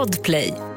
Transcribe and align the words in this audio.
Podplay. 0.00 0.69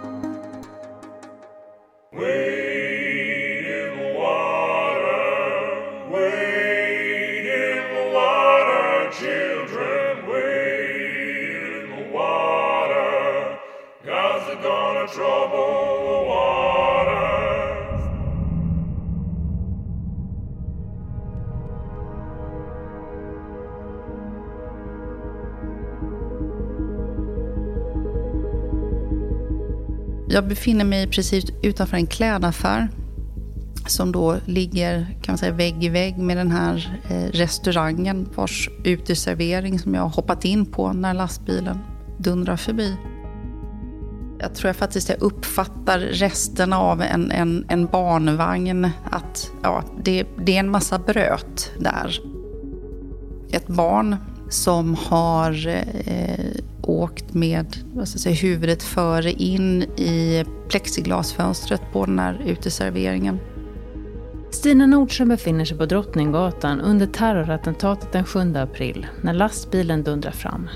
Jag 30.34 30.48
befinner 30.48 30.86
mig 30.86 31.08
precis 31.08 31.46
utanför 31.62 31.98
en 31.98 32.08
klädaffär 32.08 32.90
som 33.88 34.12
då 34.12 34.38
ligger 34.46 35.06
kan 35.22 35.34
man 35.34 35.38
säga, 35.38 35.52
vägg 35.52 35.84
i 35.84 35.90
vägg 35.90 36.18
med 36.18 36.38
den 36.38 36.52
här 36.52 37.02
eh, 37.10 37.32
restaurangen 37.32 38.30
vars 38.36 38.70
uteservering 38.84 39.80
som 39.80 39.94
jag 39.94 40.02
har 40.02 40.10
hoppat 40.10 40.46
in 40.46 40.66
på 40.66 40.94
när 40.94 41.14
lastbilen 41.14 41.80
dundrar 42.18 42.58
förbi. 42.58 42.98
Jag 44.40 44.56
tror 44.56 44.70
jag 44.70 44.76
faktiskt 44.76 45.10
jag 45.10 45.22
uppfattar 45.22 46.00
resten 46.00 46.74
av 46.74 47.02
en, 47.02 47.32
en, 47.32 47.66
en 47.70 47.86
barnvagn 47.86 48.90
att 49.12 49.52
ja, 49.64 49.84
det, 50.04 50.26
det 50.38 50.56
är 50.56 50.60
en 50.60 50.72
massa 50.72 51.00
bröt 51.00 51.72
där. 51.80 52.20
Ett 53.52 53.68
barn 53.68 54.16
som 54.54 54.96
har 54.96 55.68
eh, 56.06 56.56
åkt 56.82 57.34
med 57.34 57.78
vad 57.94 58.08
ska 58.08 58.16
jag 58.16 58.22
säga, 58.22 58.52
huvudet 58.52 58.84
före 58.84 59.32
in 59.32 59.84
i 59.84 60.46
plexiglasfönstret 60.70 61.82
på 61.94 62.06
den 62.06 62.20
här 62.20 62.42
uteserveringen. 62.46 63.40
Stina 64.52 64.86
Nordström 64.86 65.30
befinner 65.30 65.66
sig 65.66 65.78
på 65.78 65.86
Drottninggatan 65.86 66.82
under 66.82 67.06
terrorattentatet 67.06 68.12
den 68.12 68.26
7 68.26 68.56
april 68.56 69.08
när 69.22 69.34
lastbilen 69.34 70.04
dundrar 70.04 70.32
fram. 70.32 70.70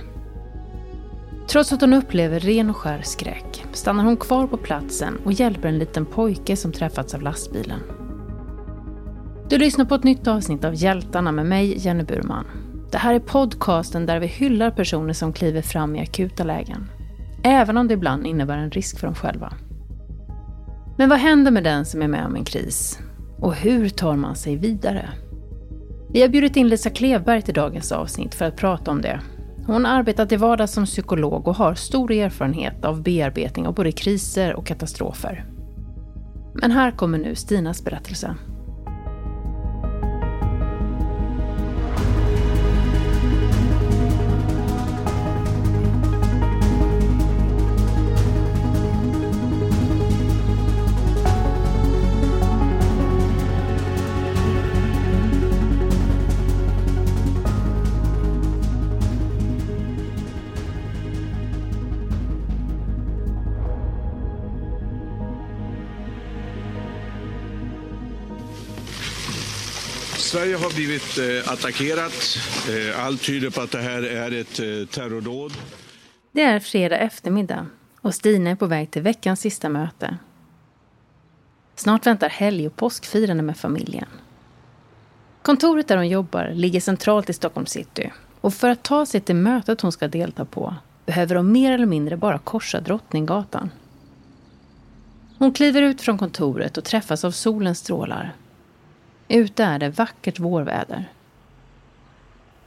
Trots 1.48 1.74
att 1.74 1.82
hon 1.82 1.94
upplever 1.94 2.40
ren 2.40 2.70
och 2.70 2.78
skär 2.78 3.02
skräck 3.02 3.66
stannar 3.74 4.04
hon 4.04 4.18
kvar 4.18 4.48
på 4.48 4.58
platsen 4.58 5.18
och 5.26 5.34
hjälper 5.34 5.68
en 5.68 5.80
liten 5.80 6.06
pojke 6.06 6.56
som 6.56 6.72
träffats 6.72 7.14
av 7.14 7.22
lastbilen. 7.22 7.80
Du 9.50 9.58
lyssnar 9.58 9.86
på 9.86 9.96
ett 9.96 10.04
nytt 10.04 10.28
avsnitt 10.28 10.66
av 10.66 10.76
Hjältarna 10.76 11.32
med 11.32 11.46
mig, 11.46 11.78
Jenny 11.78 12.04
Burman. 12.04 12.46
Det 12.92 12.98
här 12.98 13.14
är 13.14 13.20
podcasten 13.20 14.06
där 14.06 14.20
vi 14.20 14.28
hyllar 14.28 14.72
personer 14.72 15.14
som 15.14 15.34
kliver 15.34 15.62
fram 15.62 15.96
i 15.96 16.00
akuta 16.00 16.44
lägen. 16.44 16.90
Även 17.44 17.78
om 17.78 17.88
det 17.88 17.94
ibland 17.94 18.28
innebär 18.28 18.58
en 18.58 18.72
risk 18.72 19.00
för 19.00 19.08
dem 19.08 19.16
själva. 19.16 19.54
Men 20.98 21.10
vad 21.10 21.20
händer 21.20 21.52
med 21.52 21.64
den 21.64 21.86
som 21.86 22.02
är 22.02 22.08
med 22.08 22.26
om 22.26 22.36
en 22.36 22.46
kris? 22.46 23.00
Och 23.40 23.56
hur 23.56 23.90
tar 23.90 24.16
man 24.16 24.36
sig 24.36 24.56
vidare? 24.56 25.10
Vi 26.10 26.22
har 26.22 26.30
bjudit 26.30 26.56
in 26.56 26.68
Lisa 26.68 26.90
Klevberg 26.90 27.42
till 27.42 27.54
dagens 27.54 27.92
avsnitt 27.92 28.36
för 28.36 28.46
att 28.46 28.56
prata 28.56 28.92
om 28.92 29.02
det. 29.02 29.20
Hon 29.66 29.86
har 29.86 29.92
arbetat 29.92 30.32
i 30.32 30.36
vardags 30.36 30.74
som 30.74 30.86
psykolog 30.86 31.48
och 31.48 31.56
har 31.56 31.76
stor 31.76 32.12
erfarenhet 32.12 32.86
av 32.86 33.04
bearbetning 33.04 33.68
av 33.68 33.74
både 33.74 33.92
kriser 33.92 34.54
och 34.54 34.66
katastrofer. 34.66 35.46
Men 36.54 36.72
här 36.72 36.92
kommer 36.92 37.18
nu 37.18 37.36
Stinas 37.36 37.84
berättelse. 37.84 38.36
Sverige 70.48 70.64
har 70.64 70.76
blivit 70.76 71.18
eh, 71.18 71.54
attackerat. 71.54 72.38
Eh, 72.70 73.06
allt 73.06 73.22
tyder 73.26 73.50
på 73.50 73.62
att 73.62 73.72
det 73.72 73.82
här 73.82 74.04
är 74.04 74.32
ett 74.32 74.60
eh, 74.60 74.88
terrordåd. 74.88 75.54
Det 76.32 76.42
är 76.42 76.60
fredag 76.60 76.98
eftermiddag 76.98 77.66
och 78.02 78.16
Stina 78.16 78.50
är 78.50 78.56
på 78.56 78.66
väg 78.66 78.92
till 78.92 79.02
veckans 79.02 79.40
sista 79.40 79.70
möte. 79.70 80.18
Snart 81.76 82.06
väntar 82.06 82.30
helg 82.30 82.68
och 82.68 82.76
påskfirande 82.76 83.44
med 83.44 83.58
familjen. 83.58 84.08
Kontoret 85.42 85.88
där 85.88 85.98
hon 85.98 86.10
jobbar 86.10 86.52
ligger 86.54 86.82
centralt 86.82 87.30
i 87.30 87.34
Stockholm 87.34 87.66
city 87.66 88.12
och 88.42 88.54
för 88.54 88.70
att 88.70 88.84
ta 88.84 89.06
sig 89.06 89.22
till 89.22 89.36
mötet 89.36 89.82
hon 89.82 89.92
ska 89.92 90.08
delta 90.08 90.46
på 90.46 90.76
behöver 91.06 91.36
hon 91.36 91.52
mer 91.52 91.72
eller 91.72 91.86
mindre 91.86 92.18
bara 92.18 92.40
korsa 92.40 92.82
Drottninggatan. 92.82 93.70
Hon 95.38 95.54
kliver 95.54 95.82
ut 95.82 96.02
från 96.02 96.18
kontoret 96.18 96.78
och 96.78 96.84
träffas 96.84 97.24
av 97.24 97.32
solens 97.32 97.80
strålar 97.80 98.36
Ute 99.28 99.64
är 99.64 99.80
det 99.80 99.90
vackert 99.90 100.40
vårväder. 100.40 101.12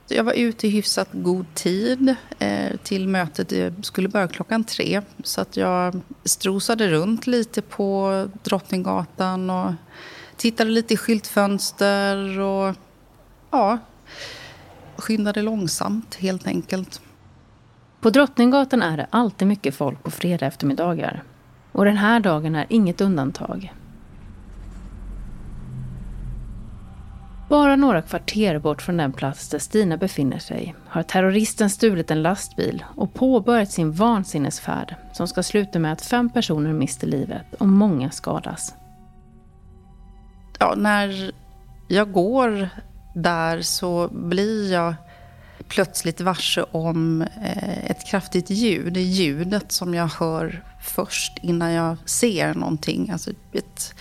Jag 0.09 0.25
var 0.25 0.33
ute 0.33 0.67
i 0.67 0.71
hyfsat 0.71 1.09
god 1.13 1.55
tid 1.55 2.15
eh, 2.39 2.77
till 2.77 3.09
mötet. 3.09 3.49
Det 3.49 3.87
skulle 3.87 4.09
börja 4.09 4.29
klockan 4.29 4.65
tre. 4.65 5.03
Så 5.25 5.41
att 5.41 5.57
jag 5.57 6.01
strosade 6.25 6.89
runt 6.89 7.27
lite 7.27 7.63
på 7.63 8.29
Drottninggatan 8.43 9.51
och 9.51 9.73
tittade 10.37 10.71
lite 10.71 10.95
i 10.95 10.97
skyltfönster 10.97 12.39
och 12.39 12.75
ja, 13.51 13.79
skyndade 14.97 15.43
långsamt 15.43 16.15
helt 16.15 16.47
enkelt. 16.47 17.01
På 18.01 18.11
Drottninggatan 18.11 18.83
är 18.83 18.97
det 18.97 19.07
alltid 19.11 19.49
mycket 19.49 19.75
folk 19.75 20.03
på 20.03 20.11
fredag 20.11 20.47
eftermiddagar. 20.47 21.23
Och 21.73 21.85
den 21.85 21.97
här 21.97 22.21
dagen 22.21 22.55
är 22.55 22.67
inget 22.69 23.01
undantag. 23.01 23.73
Bara 27.51 27.77
några 27.77 28.03
kvarter 28.03 28.59
bort 28.59 28.83
från 28.83 28.97
den 28.97 29.13
plats 29.13 29.49
där 29.49 29.59
Stina 29.59 29.97
befinner 29.97 30.39
sig 30.39 30.75
har 30.87 31.03
terroristen 31.03 31.71
stulit 31.71 32.11
en 32.11 32.23
lastbil 32.23 32.85
och 32.97 33.15
påbörjat 33.15 33.71
sin 33.71 33.93
vansinnesfärd 33.93 34.95
som 35.13 35.29
ska 35.29 35.43
sluta 35.43 35.79
med 35.79 35.93
att 35.93 36.03
fem 36.03 36.31
personer 36.31 36.73
mister 36.73 37.07
livet 37.07 37.55
och 37.59 37.69
många 37.69 38.11
skadas. 38.11 38.75
Ja, 40.59 40.75
när 40.77 41.33
jag 41.89 42.13
går 42.13 42.69
där 43.15 43.63
så 43.63 44.09
blir 44.09 44.73
jag 44.73 44.95
plötsligt 45.69 46.21
varse 46.21 46.63
om 46.63 47.23
eh, 47.23 47.91
ett 47.91 48.07
kraftigt 48.07 48.51
ljud. 48.51 48.93
Det 48.93 49.01
är 49.01 49.05
ljudet 49.05 49.73
som 49.73 49.95
jag 49.95 50.07
hör 50.07 50.65
först 50.83 51.39
innan 51.43 51.73
jag 51.73 51.97
ser 52.05 52.55
någonting. 52.55 53.11
Alltså 53.11 53.31
ett 53.53 53.95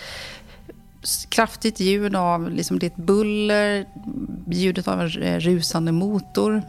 kraftigt 1.30 1.80
ljud 1.80 2.16
av 2.16 2.50
liksom 2.50 2.78
det 2.78 2.96
buller, 2.96 3.86
ljudet 4.50 4.88
av 4.88 5.00
en 5.00 5.22
eh, 5.22 5.38
rusande 5.38 5.92
motor. 5.92 6.62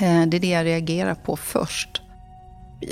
Eh, 0.00 0.26
det 0.26 0.36
är 0.36 0.40
det 0.40 0.48
jag 0.48 0.64
reagerar 0.64 1.14
på 1.14 1.36
först. 1.36 2.02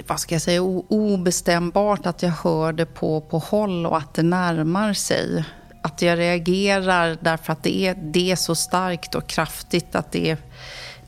Vad 0.06 0.20
ska 0.20 0.34
jag 0.34 0.42
säga, 0.42 0.62
obestämbart 0.62 2.06
att 2.06 2.22
jag 2.22 2.30
hör 2.30 2.72
det 2.72 2.86
på, 2.86 3.20
på 3.20 3.38
håll 3.38 3.86
och 3.86 3.96
att 3.96 4.14
det 4.14 4.22
närmar 4.22 4.92
sig. 4.92 5.44
Att 5.82 6.02
jag 6.02 6.18
reagerar 6.18 7.18
därför 7.20 7.52
att 7.52 7.62
det 7.62 7.86
är, 7.86 7.94
det 7.94 8.30
är 8.30 8.36
så 8.36 8.54
starkt 8.54 9.14
och 9.14 9.26
kraftigt 9.26 9.94
att 9.94 10.12
det 10.12 10.30
är, 10.30 10.38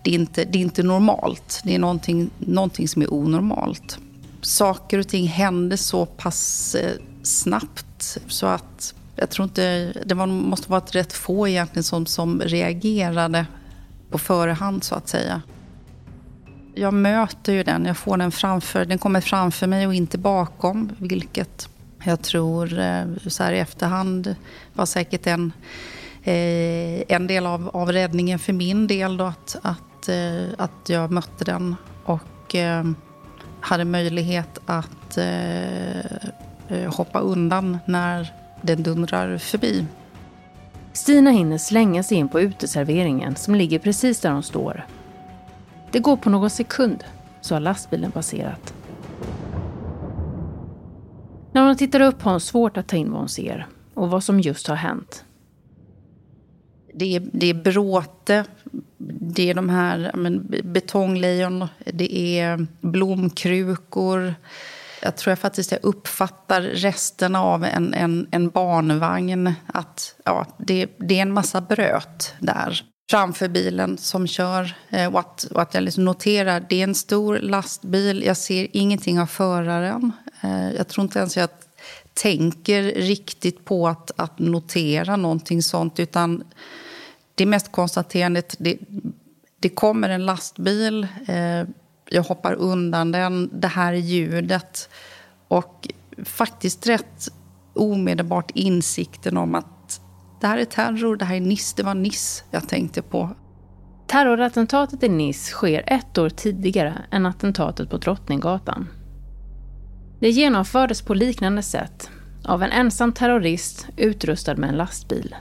det 0.03 0.11
är, 0.11 0.15
inte, 0.15 0.45
det 0.45 0.59
är 0.59 0.63
inte 0.63 0.83
normalt. 0.83 1.61
Det 1.65 1.75
är 1.75 1.79
någonting, 1.79 2.31
någonting 2.39 2.89
som 2.89 3.03
är 3.03 3.15
onormalt. 3.15 3.99
Saker 4.43 4.99
och 4.99 5.09
ting 5.09 5.29
händer 5.29 5.77
så 5.77 6.07
pass 6.07 6.75
eh, 6.75 6.93
snabbt 7.23 8.19
så 8.29 8.47
att 8.47 8.95
jag 9.17 9.31
tror 9.31 9.45
inte, 9.45 9.93
det 10.05 10.15
var, 10.15 10.27
måste 10.27 10.71
varit 10.71 10.95
rätt 10.95 11.13
få 11.13 11.49
egentligen 11.49 11.85
som, 11.85 12.07
som 12.07 12.41
reagerade 12.41 13.47
på 14.11 14.19
förhand 14.19 14.85
så 14.85 14.95
att 14.95 15.09
säga. 15.09 15.43
Jag 16.75 16.95
möter 16.95 17.53
ju 17.53 17.63
den, 17.63 17.85
jag 17.85 17.97
får 17.97 18.17
den 18.17 18.33
framför, 18.33 18.85
den 18.85 18.99
kommer 18.99 19.21
framför 19.21 19.67
mig 19.67 19.87
och 19.87 19.95
inte 19.95 20.19
bakom. 20.19 20.93
Vilket 20.99 21.69
jag 22.05 22.23
tror 22.23 22.79
eh, 22.79 23.05
så 23.27 23.43
här 23.43 23.53
i 23.53 23.59
efterhand 23.59 24.37
var 24.73 24.87
säkert 24.87 25.27
en, 25.27 25.53
eh, 26.23 27.03
en 27.09 27.27
del 27.27 27.47
av, 27.47 27.71
av 27.73 27.93
räddningen 27.93 28.39
för 28.39 28.53
min 28.53 28.87
del. 28.87 29.17
Då, 29.17 29.25
att, 29.25 29.57
att, 29.63 30.09
eh, 30.09 30.45
att 30.59 30.89
jag 30.89 31.11
mötte 31.11 31.45
den 31.45 31.77
och 32.05 32.57
hade 33.61 33.85
möjlighet 33.85 34.59
att 34.67 35.19
hoppa 36.89 37.19
undan 37.19 37.79
när 37.87 38.33
den 38.67 38.83
dundrar 38.83 39.39
förbi. 39.39 39.87
Stina 40.93 41.31
hinner 41.31 41.59
slänga 41.59 42.03
sig 42.03 42.19
in 42.19 42.29
på 42.29 42.41
uteserveringen 42.41 43.37
som 43.37 43.55
ligger 43.55 43.79
precis 43.79 44.21
där 44.21 44.31
hon 44.31 44.43
står. 44.43 44.87
Det 45.91 45.99
går 45.99 46.17
på 46.17 46.31
någon 46.31 46.51
sekund 46.51 47.05
så 47.41 47.55
har 47.55 47.61
lastbilen 47.61 48.13
passerat. 48.13 48.75
hon 51.53 51.77
tittar 51.77 52.01
upp 52.01 52.23
har 52.23 52.31
hon 52.31 52.41
svårt 52.41 52.77
att 52.77 52.89
ta 52.89 52.97
in 52.97 53.11
vad 53.11 53.21
hon 53.21 53.29
ser 53.29 53.67
och 53.95 54.11
vad 54.11 54.25
som 54.25 54.41
just 54.41 54.67
har 54.67 54.77
hänt. 54.77 55.25
Det 56.95 57.17
är, 57.17 57.23
det 57.33 57.47
är 57.47 57.55
bråte, 57.55 58.45
det 59.21 59.51
är 59.51 59.55
de 59.55 59.69
här 59.69 60.11
men, 60.15 60.55
betonglejon, 60.65 61.67
det 61.93 62.39
är 62.39 62.67
blomkrukor. 62.81 64.35
Jag 65.07 65.17
tror 65.17 65.31
jag 65.31 65.39
faktiskt 65.39 65.73
jag 65.73 65.81
uppfattar 65.85 66.63
resten 66.63 67.37
av 67.37 67.65
en, 67.65 67.95
en, 67.95 68.29
en 68.31 68.51
barnvagn. 68.51 69.55
Att 69.67 70.15
ja, 70.25 70.47
det, 70.59 70.87
det 70.99 71.19
är 71.19 71.23
en 71.23 71.33
massa 71.33 71.61
bröt 71.61 72.35
där 72.39 72.83
framför 73.11 73.49
bilen 73.49 73.99
som 73.99 74.27
kör. 74.27 74.75
Eh, 74.91 75.13
och 75.15 75.21
att, 75.21 75.45
och 75.45 75.63
att 75.63 75.75
jag 75.75 75.83
liksom 75.83 76.05
noterar 76.05 76.67
det 76.69 76.81
är 76.81 76.85
en 76.85 76.95
stor 76.95 77.39
lastbil. 77.39 78.23
Jag 78.27 78.37
ser 78.37 78.69
ingenting 78.73 79.21
av 79.21 79.27
föraren. 79.27 80.13
Eh, 80.41 80.71
jag 80.71 80.89
tror 80.89 81.03
inte 81.05 81.19
ens 81.19 81.37
jag 81.37 81.49
tänker 82.15 82.83
riktigt 82.83 83.65
på 83.65 83.89
att, 83.89 84.11
att 84.17 84.39
notera 84.39 85.17
någonting 85.17 85.63
sånt. 85.63 86.01
Utan 86.01 86.45
det 87.35 87.47
mest 87.47 87.73
konstaterandet, 87.73 88.57
det, 88.59 88.79
det 89.61 89.69
kommer 89.69 90.09
en 90.09 90.27
lastbil. 90.27 91.07
Eh, 91.27 91.69
jag 92.11 92.23
hoppar 92.23 92.53
undan 92.53 93.13
den. 93.13 93.61
Det 93.61 93.69
här 93.69 93.93
är 93.93 93.97
ljudet. 93.97 94.89
Och 95.49 95.89
faktiskt 96.25 96.87
rätt 96.87 97.29
omedelbart 97.75 98.51
insikten 98.55 99.37
om 99.37 99.55
att 99.55 100.01
det 100.41 100.47
här 100.47 100.59
är 100.59 100.65
terror, 100.65 101.17
det 101.17 101.25
här 101.25 101.37
är 101.37 101.41
Nice, 101.41 101.75
det 101.77 101.83
var 101.83 101.95
Nice 101.95 102.45
jag 102.51 102.69
tänkte 102.69 103.03
på. 103.03 103.31
Terrorattentatet 104.07 105.03
i 105.03 105.09
Nice 105.09 105.51
sker 105.51 105.85
ett 105.87 106.19
år 106.19 106.29
tidigare 106.29 106.95
än 107.11 107.27
attentatet 107.27 107.91
på 107.91 107.97
Drottninggatan. 107.97 108.89
Det 110.21 110.31
genomfördes 110.31 111.03
på 111.03 111.15
liknande 111.15 111.63
sätt 111.63 112.11
av 112.45 112.63
en 112.63 112.73
ensam 112.73 113.13
terrorist 113.13 113.89
utrustad 113.97 114.57
med 114.57 114.69
en 114.69 114.77
lastbil. 114.77 115.37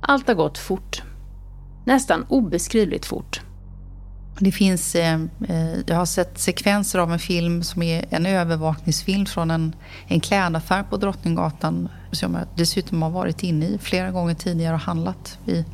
Allt 0.00 0.28
har 0.28 0.34
gått 0.34 0.58
fort. 0.58 1.02
Nästan 1.86 2.26
obeskrivligt 2.28 3.06
fort. 3.06 3.40
Det 4.38 4.52
finns, 4.52 4.94
eh, 4.94 5.20
eh, 5.48 5.78
jag 5.86 5.96
har 5.96 6.06
sett 6.06 6.38
sekvenser 6.38 6.98
av 6.98 7.12
en 7.12 7.18
film 7.18 7.62
som 7.62 7.82
är 7.82 8.04
en 8.10 8.26
övervakningsfilm 8.26 9.26
från 9.26 9.50
en, 9.50 9.74
en 10.06 10.20
klädaffär 10.20 10.82
på 10.82 10.96
Drottninggatan 10.96 11.88
som 12.12 12.34
jag 12.34 12.44
dessutom 12.56 13.02
har 13.02 13.10
varit 13.10 13.42
inne 13.42 13.66
i 13.66 13.78
flera 13.78 14.10
gånger 14.10 14.34
tidigare 14.34 14.74
och 14.74 14.80
handlat 14.80 15.38
i. 15.46 15.64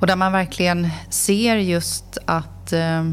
Och 0.00 0.06
där 0.06 0.16
man 0.16 0.32
verkligen 0.32 0.88
ser 1.10 1.56
just 1.56 2.18
att 2.24 2.72
eh, 2.72 3.04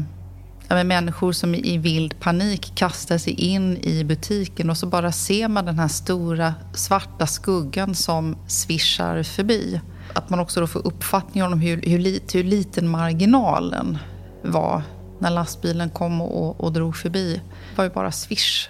ja, 0.68 0.84
människor 0.84 1.32
som 1.32 1.54
i 1.54 1.78
vild 1.78 2.20
panik 2.20 2.72
kastar 2.74 3.18
sig 3.18 3.32
in 3.32 3.76
i 3.76 4.04
butiken 4.04 4.70
och 4.70 4.76
så 4.76 4.86
bara 4.86 5.12
ser 5.12 5.48
man 5.48 5.64
den 5.64 5.78
här 5.78 5.88
stora 5.88 6.54
svarta 6.74 7.26
skuggan 7.26 7.94
som 7.94 8.36
svischar 8.46 9.22
förbi. 9.22 9.80
Att 10.12 10.30
man 10.30 10.40
också 10.40 10.60
då 10.60 10.66
får 10.66 10.86
uppfattning 10.86 11.44
om 11.44 11.60
hur, 11.60 11.82
hur, 11.82 11.98
lit, 11.98 12.34
hur 12.34 12.44
liten 12.44 12.88
marginalen 12.88 13.98
var 14.44 14.82
när 15.18 15.30
lastbilen 15.30 15.90
kom 15.90 16.20
och, 16.20 16.60
och 16.60 16.72
drog 16.72 16.96
förbi. 16.96 17.34
Det 17.70 17.76
var 17.76 17.84
ju 17.84 17.90
bara 17.90 18.12
swish. 18.12 18.68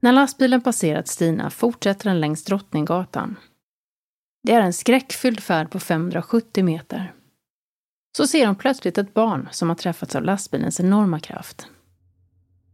När 0.00 0.12
lastbilen 0.12 0.60
passerat 0.60 1.08
Stina 1.08 1.50
fortsätter 1.50 2.10
den 2.10 2.20
längs 2.20 2.44
Drottninggatan. 2.44 3.36
Det 4.42 4.52
är 4.52 4.60
en 4.60 4.72
skräckfylld 4.72 5.40
färd 5.40 5.70
på 5.70 5.80
570 5.80 6.64
meter. 6.64 7.12
Så 8.16 8.26
ser 8.26 8.46
hon 8.46 8.56
plötsligt 8.56 8.98
ett 8.98 9.14
barn 9.14 9.48
som 9.52 9.68
har 9.68 9.76
träffats 9.76 10.16
av 10.16 10.22
lastbilens 10.22 10.80
enorma 10.80 11.20
kraft. 11.20 11.66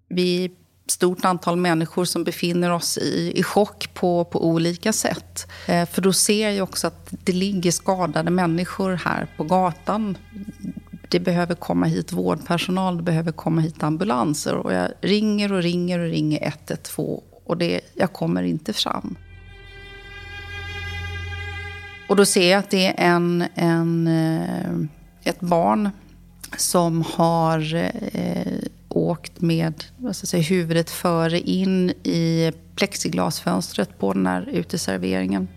Vi 0.09 0.45
är 0.45 0.49
ett 0.49 0.91
stort 0.91 1.25
antal 1.25 1.57
människor 1.57 2.05
som 2.05 2.25
befinner 2.25 2.71
oss 2.71 2.99
i, 2.99 3.33
i 3.37 3.43
chock 3.43 3.95
på, 3.95 4.25
på 4.25 4.47
olika 4.47 4.93
sätt. 4.93 5.47
Eh, 5.69 5.89
för 5.89 6.03
då 6.03 6.13
ser 6.13 6.51
jag 6.51 6.65
också 6.65 6.87
att 6.87 7.09
det 7.11 7.33
ligger 7.33 7.71
skadade 7.71 8.31
människor 8.31 8.93
här 8.93 9.29
på 9.37 9.45
gatan 9.45 10.19
det 11.09 11.21
behöver 11.21 11.55
komma 11.55 11.87
hit 11.87 12.13
vårdpersonal, 12.13 12.97
det 12.97 13.03
behöver 13.03 13.33
komma 13.33 13.61
hit 13.61 13.83
ambulanser. 13.83 14.55
Och 14.55 14.73
jag 14.73 14.91
ringer 15.01 15.53
och 15.53 15.63
ringer 15.63 15.99
och 15.99 16.11
ringer 16.11 16.47
112 16.47 17.21
och 17.45 17.57
det, 17.57 17.81
jag 17.95 18.13
kommer 18.13 18.43
inte 18.43 18.73
fram. 18.73 19.17
Och 22.09 22.17
då 22.17 22.25
ser 22.25 22.51
jag 22.51 22.59
att 22.59 22.71
det 22.71 22.87
är 22.87 22.95
en, 22.99 23.45
en, 23.55 24.07
eh, 24.07 25.31
ett 25.31 25.41
barn 25.41 25.91
som 26.57 27.03
har 27.03 27.75
eh, 28.13 28.59
åkt 28.89 29.41
med 29.41 29.85
vad 29.97 30.17
ska 30.17 30.25
jag 30.25 30.29
säga, 30.29 30.43
huvudet 30.43 30.91
före 30.91 31.41
in 31.41 31.91
i 31.91 32.53
plexiglasfönstret 32.77 33.99
på 33.99 34.13
den 34.13 34.27
här 34.27 34.49
uteserveringen. 34.49 35.49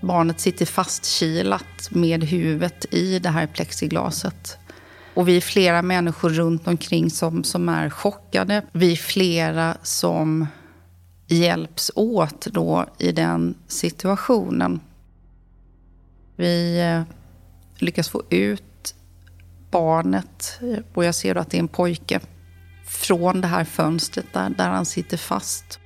Barnet 0.00 0.40
sitter 0.40 0.66
fastkilat 0.66 1.90
med 1.90 2.24
huvudet 2.24 2.94
i 2.94 3.18
det 3.18 3.28
här 3.28 3.46
plexiglaset. 3.46 4.58
Och 5.18 5.28
vi 5.28 5.36
är 5.36 5.40
flera 5.40 5.82
människor 5.82 6.30
runt 6.30 6.68
omkring 6.68 7.10
som, 7.10 7.44
som 7.44 7.68
är 7.68 7.90
chockade. 7.90 8.62
Vi 8.72 8.92
är 8.92 8.96
flera 8.96 9.76
som 9.82 10.46
hjälps 11.26 11.90
åt 11.94 12.46
då 12.46 12.86
i 12.98 13.12
den 13.12 13.54
situationen. 13.66 14.80
Vi 16.36 16.80
eh, 16.80 17.02
lyckas 17.78 18.08
få 18.08 18.22
ut 18.30 18.94
barnet, 19.70 20.60
och 20.94 21.04
jag 21.04 21.14
ser 21.14 21.34
att 21.34 21.50
det 21.50 21.56
är 21.56 21.60
en 21.60 21.68
pojke, 21.68 22.20
från 22.86 23.40
det 23.40 23.48
här 23.48 23.64
fönstret 23.64 24.26
där, 24.32 24.50
där 24.50 24.68
han 24.68 24.86
sitter 24.86 25.16
fast. 25.16 25.78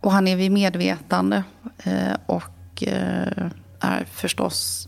Och 0.00 0.12
han 0.12 0.28
är 0.28 0.36
vid 0.36 0.52
medvetande 0.52 1.42
eh, 1.84 2.16
och 2.26 2.82
eh, 2.82 3.50
är 3.80 4.04
förstås 4.04 4.87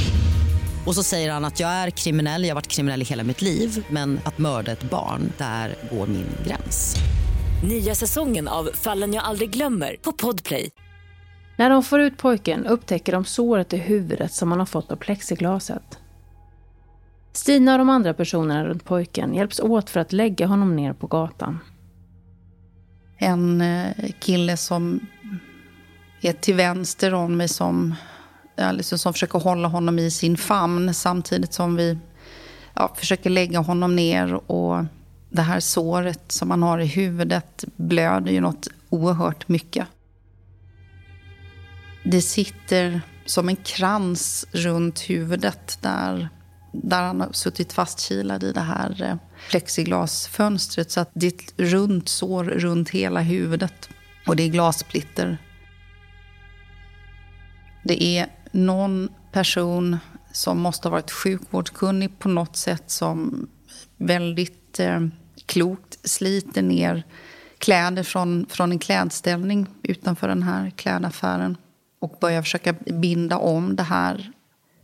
Och 0.85 0.95
så 0.95 1.03
säger 1.03 1.31
han 1.31 1.45
att 1.45 1.59
jag 1.59 1.69
är 1.69 1.89
kriminell, 1.89 2.43
jag 2.43 2.49
har 2.49 2.55
varit 2.55 2.67
kriminell 2.67 3.01
i 3.01 3.05
hela 3.05 3.23
mitt 3.23 3.41
liv 3.41 3.85
men 3.89 4.19
att 4.23 4.37
mörda 4.37 4.71
ett 4.71 4.83
barn, 4.83 5.31
där 5.37 5.75
går 5.91 6.07
min 6.07 6.27
gräns. 6.45 6.95
Nya 7.63 7.95
säsongen 7.95 8.47
av 8.47 8.69
Fallen 8.73 9.13
jag 9.13 9.23
aldrig 9.23 9.49
glömmer 9.49 9.95
på 10.01 10.11
Podplay. 10.11 10.69
När 11.57 11.69
de 11.69 11.83
får 11.83 11.99
ut 11.99 12.17
pojken 12.17 12.65
upptäcker 12.65 13.11
de 13.11 13.25
såret 13.25 13.73
i 13.73 13.77
huvudet 13.77 14.33
som 14.33 14.51
han 14.51 14.59
har 14.59 14.65
fått 14.65 14.91
av 14.91 14.95
plexiglaset. 14.95 15.99
Stina 17.33 17.71
och 17.71 17.77
de 17.77 17.89
andra 17.89 18.13
personerna 18.13 18.65
runt 18.65 18.85
pojken 18.85 19.33
hjälps 19.33 19.59
åt 19.59 19.89
för 19.89 19.99
att 19.99 20.11
lägga 20.11 20.47
honom 20.47 20.75
ner 20.75 20.93
på 20.93 21.07
gatan. 21.07 21.59
En 23.17 23.61
eh, 23.61 23.91
kille 24.19 24.57
som 24.57 24.99
är 26.21 26.33
till 26.33 26.55
vänster 26.55 27.13
om 27.13 27.37
mig 27.37 27.47
som 27.47 27.95
Eh, 28.57 28.73
liksom, 28.73 28.97
som 28.97 29.13
försöker 29.13 29.39
hålla 29.39 29.67
honom 29.67 29.99
i 29.99 30.11
sin 30.11 30.37
famn 30.37 30.93
samtidigt 30.93 31.53
som 31.53 31.75
vi 31.75 31.97
ja, 32.73 32.93
försöker 32.97 33.29
lägga 33.29 33.59
honom 33.59 33.95
ner. 33.95 34.51
Och 34.51 34.85
det 35.29 35.41
här 35.41 35.59
såret 35.59 36.31
som 36.31 36.51
han 36.51 36.63
har 36.63 36.79
i 36.79 36.85
huvudet 36.85 37.63
blöder 37.75 38.31
ju 38.31 38.41
något 38.41 38.67
oerhört 38.89 39.47
mycket. 39.47 39.87
Det 42.03 42.21
sitter 42.21 43.01
som 43.25 43.49
en 43.49 43.55
krans 43.55 44.45
runt 44.51 44.99
huvudet 44.99 45.77
där, 45.81 46.29
där 46.73 47.01
han 47.01 47.21
har 47.21 47.31
suttit 47.31 47.73
fastkilad 47.73 48.43
i 48.43 48.51
det 48.51 48.61
här 48.61 49.03
eh, 49.03 49.15
plexiglasfönstret. 49.49 50.91
Så 50.91 50.99
att 50.99 51.09
det 51.13 51.25
är 51.25 51.31
ett 51.31 51.53
runt 51.57 52.09
sår 52.09 52.43
runt 52.43 52.89
hela 52.89 53.19
huvudet. 53.19 53.89
Och 54.27 54.35
det 54.35 54.43
är 54.43 54.47
glassplitter. 54.47 55.37
Det 57.83 58.03
är 58.03 58.27
någon 58.51 59.09
person 59.31 59.97
som 60.31 60.59
måste 60.59 60.87
ha 60.87 60.91
varit 60.91 61.11
sjukvårdskunnig 61.11 62.19
på 62.19 62.29
något 62.29 62.55
sätt 62.55 62.83
som 62.91 63.47
väldigt 63.97 64.79
eh, 64.79 64.99
klokt 65.45 66.09
sliter 66.09 66.61
ner 66.61 67.03
kläder 67.57 68.03
från, 68.03 68.45
från 68.49 68.71
en 68.71 68.79
klädställning 68.79 69.67
utanför 69.83 70.27
den 70.27 70.43
här 70.43 70.69
klädaffären 70.69 71.57
och 71.99 72.17
börjar 72.21 72.41
försöka 72.41 72.73
binda 72.73 73.37
om 73.37 73.75
det 73.75 73.83
här 73.83 74.31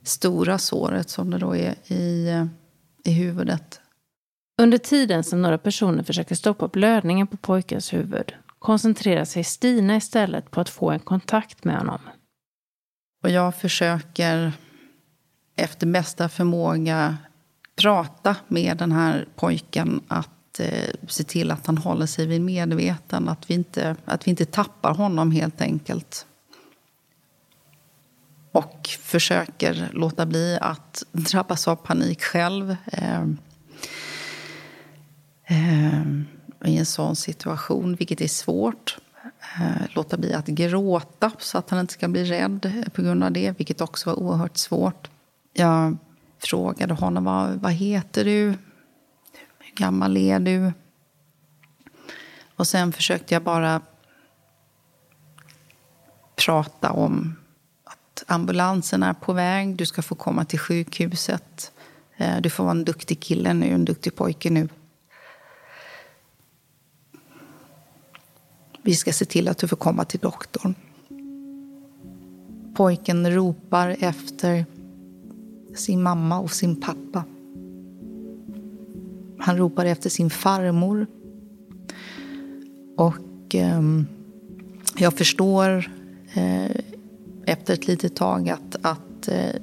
stora 0.04 0.58
såret 0.58 1.10
som 1.10 1.30
det 1.30 1.38
då 1.38 1.56
är 1.56 1.76
i, 1.92 2.30
eh, 2.30 2.46
i 3.04 3.12
huvudet. 3.12 3.82
Under 4.62 4.78
tiden 4.78 5.24
som 5.24 5.42
några 5.42 5.58
personer 5.58 6.04
försöker 6.04 6.36
stoppa 6.36 6.68
blödningen 6.68 7.28
på 7.28 7.38
pojkens 7.38 7.94
huvud 7.94 8.34
koncentrerar 8.60 9.26
sig 9.26 9.44
Stina 9.44 9.96
istället 9.96 10.52
på 10.52 10.62
att 10.62 10.70
få 10.70 10.92
en 10.92 11.00
kontakt 11.00 11.64
med 11.64 11.78
honom. 11.78 12.00
Och 13.28 13.34
jag 13.34 13.56
försöker 13.56 14.54
efter 15.56 15.88
bästa 15.88 16.30
förmåga 16.30 17.18
prata 17.76 18.36
med 18.48 18.78
den 18.78 18.92
här 18.92 19.28
pojken 19.36 20.02
att 20.08 20.60
eh, 20.60 20.94
se 21.08 21.24
till 21.24 21.52
att 21.52 21.68
han 21.68 21.78
håller 21.78 22.06
sig 22.06 22.26
vid 22.26 22.42
medveten. 22.42 23.30
Att 23.30 23.50
vi, 23.50 23.54
inte, 23.54 23.96
att 24.06 24.28
vi 24.28 24.30
inte 24.30 24.46
tappar 24.46 24.94
honom, 24.94 25.32
helt 25.32 25.62
enkelt. 25.62 26.26
Och 28.52 28.90
försöker 29.02 29.90
låta 29.94 30.26
bli 30.26 30.58
att 30.62 31.04
drabbas 31.12 31.68
av 31.68 31.76
panik 31.76 32.22
själv. 32.22 32.76
Eh, 32.86 33.22
eh, 35.46 36.02
I 36.66 36.78
en 36.78 36.86
sån 36.86 37.16
situation, 37.16 37.96
vilket 37.96 38.22
är 38.22 38.28
svårt. 38.28 38.98
Eh, 39.56 39.88
låta 39.90 40.18
bli 40.18 40.34
att 40.34 40.48
gråta 40.48 41.32
så 41.40 41.58
att 41.58 41.70
han 41.70 41.80
inte 41.80 41.94
ska 41.94 42.08
bli 42.08 42.24
rädd 42.24 42.86
på 42.94 43.02
grund 43.02 43.24
av 43.24 43.32
det, 43.32 43.58
vilket 43.58 43.82
också 43.82 44.10
var 44.10 44.20
oerhört 44.20 44.58
svårt. 44.58 45.10
Jag 45.54 45.98
frågade 46.40 46.94
honom 46.94 47.24
vad, 47.24 47.56
vad 47.56 47.72
heter 47.72 48.26
du? 48.26 48.54
Hur 49.60 49.76
gammal 49.76 50.18
är 50.18 50.40
du? 50.40 50.72
Och 52.56 52.68
sen 52.68 52.94
försökte 52.94 53.34
jag 53.34 53.44
bara 53.44 53.82
prata 56.36 56.92
om 56.92 57.36
att 57.84 58.24
ambulansen 58.28 59.04
är 59.04 59.14
på 59.14 59.34
väg. 59.34 59.76
Du 59.76 59.86
ska 59.86 60.02
få 60.02 60.16
komma 60.16 60.46
till 60.46 60.60
sjukhuset. 60.60 61.72
Eh, 62.18 62.42
du 62.42 62.50
får 62.50 62.64
vara 62.64 62.72
en 62.72 62.86
duktig 62.86 63.20
kille 63.20 63.54
nu, 63.54 63.66
en 63.66 63.86
duktig 63.86 64.16
pojke 64.16 64.50
nu. 64.50 64.70
Vi 68.88 68.96
ska 68.96 69.14
se 69.14 69.26
till 69.26 69.48
att 69.48 69.58
du 69.58 69.68
får 69.68 69.78
komma 69.78 70.06
till 70.06 70.20
doktorn. 70.20 70.76
Pojken 72.76 73.32
ropar 73.32 73.96
efter 74.00 74.66
sin 75.76 76.04
mamma 76.04 76.40
och 76.40 76.52
sin 76.52 76.82
pappa. 76.82 77.24
Han 79.40 79.58
ropar 79.58 79.86
efter 79.86 80.10
sin 80.10 80.30
farmor. 80.30 81.08
Och 82.98 83.56
eh, 83.56 83.82
jag 84.98 85.14
förstår 85.14 85.92
eh, 86.34 86.72
efter 87.46 87.74
ett 87.74 87.88
litet 87.88 88.16
tag 88.16 88.50
att, 88.50 88.76
att 88.82 89.28
eh, 89.28 89.62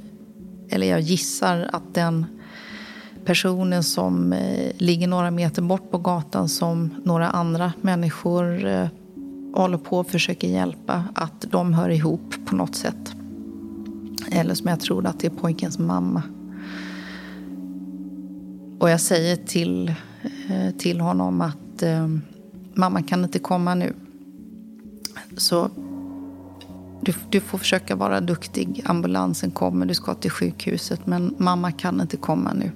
eller 0.68 0.86
jag 0.86 1.00
gissar 1.00 1.70
att 1.72 1.94
den 1.94 2.26
personen 3.24 3.82
som 3.82 4.32
eh, 4.32 4.72
ligger 4.78 5.06
några 5.06 5.30
meter 5.30 5.62
bort 5.62 5.90
på 5.90 5.98
gatan 5.98 6.48
som 6.48 7.02
några 7.04 7.28
andra 7.28 7.72
människor 7.80 8.66
eh, 8.66 8.88
håller 9.62 9.78
på 9.78 9.98
och 9.98 10.06
försöker 10.06 10.48
hjälpa, 10.48 11.04
att 11.14 11.44
de 11.50 11.74
hör 11.74 11.88
ihop 11.88 12.34
på 12.44 12.56
något 12.56 12.74
sätt. 12.74 13.14
Eller 14.30 14.54
som 14.54 14.68
jag 14.68 14.80
tror 14.80 15.06
att 15.06 15.20
det 15.20 15.26
är 15.26 15.30
pojkens 15.30 15.78
mamma. 15.78 16.22
Och 18.78 18.90
jag 18.90 19.00
säger 19.00 19.36
till, 19.36 19.94
eh, 20.48 20.74
till 20.78 21.00
honom 21.00 21.40
att 21.40 21.82
eh, 21.82 22.08
mamma 22.74 23.02
kan 23.02 23.24
inte 23.24 23.38
komma 23.38 23.74
nu. 23.74 23.94
Så 25.36 25.70
du, 27.00 27.14
du, 27.30 27.40
får 27.40 27.58
försöka 27.58 27.96
vara 27.96 28.20
duktig. 28.20 28.82
Ambulansen 28.84 29.50
kommer, 29.50 29.86
du 29.86 29.94
ska 29.94 30.14
till 30.14 30.30
sjukhuset. 30.30 31.06
Men 31.06 31.34
mamma 31.38 31.72
kan 31.72 32.00
inte 32.00 32.16
komma 32.16 32.52
nu. 32.52 32.70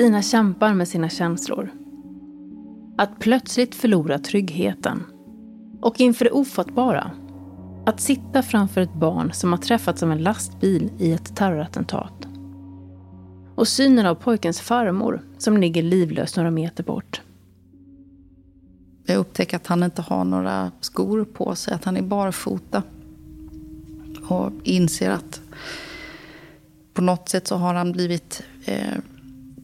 Stina 0.00 0.22
kämpar 0.22 0.74
med 0.74 0.88
sina 0.88 1.08
känslor. 1.08 1.70
Att 2.98 3.18
plötsligt 3.18 3.74
förlora 3.74 4.18
tryggheten. 4.18 5.02
Och 5.80 6.00
inför 6.00 6.24
det 6.24 6.30
ofattbara. 6.30 7.10
Att 7.86 8.00
sitta 8.00 8.42
framför 8.42 8.80
ett 8.80 8.94
barn 8.94 9.32
som 9.32 9.52
har 9.52 9.58
träffats 9.58 10.02
av 10.02 10.12
en 10.12 10.22
lastbil 10.22 10.90
i 10.98 11.12
ett 11.12 11.36
terrorattentat. 11.36 12.28
Och 13.54 13.68
synen 13.68 14.06
av 14.06 14.14
pojkens 14.14 14.60
farmor 14.60 15.22
som 15.38 15.56
ligger 15.56 15.82
livlös 15.82 16.36
några 16.36 16.50
meter 16.50 16.84
bort. 16.84 17.20
Jag 19.06 19.16
upptäcker 19.16 19.56
att 19.56 19.66
han 19.66 19.82
inte 19.82 20.02
har 20.02 20.24
några 20.24 20.72
skor 20.80 21.24
på 21.24 21.54
sig, 21.54 21.74
att 21.74 21.84
han 21.84 21.96
är 21.96 22.02
barfota. 22.02 22.82
Och 24.28 24.52
inser 24.64 25.10
att 25.10 25.40
på 26.94 27.02
något 27.02 27.28
sätt 27.28 27.46
så 27.46 27.56
har 27.56 27.74
han 27.74 27.92
blivit 27.92 28.42
eh, 28.64 28.98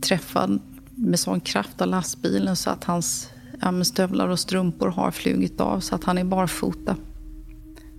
träffad 0.06 0.60
med 0.94 1.20
sån 1.20 1.40
kraft 1.40 1.80
av 1.80 1.88
lastbilen 1.88 2.56
så 2.56 2.70
att 2.70 2.84
hans 2.84 3.30
ja, 3.60 3.84
stövlar 3.84 4.28
och 4.28 4.38
strumpor 4.38 4.88
har 4.88 5.10
flugit 5.10 5.60
av 5.60 5.80
så 5.80 5.94
att 5.94 6.04
han 6.04 6.18
är 6.18 6.25
barfota. 6.25 6.96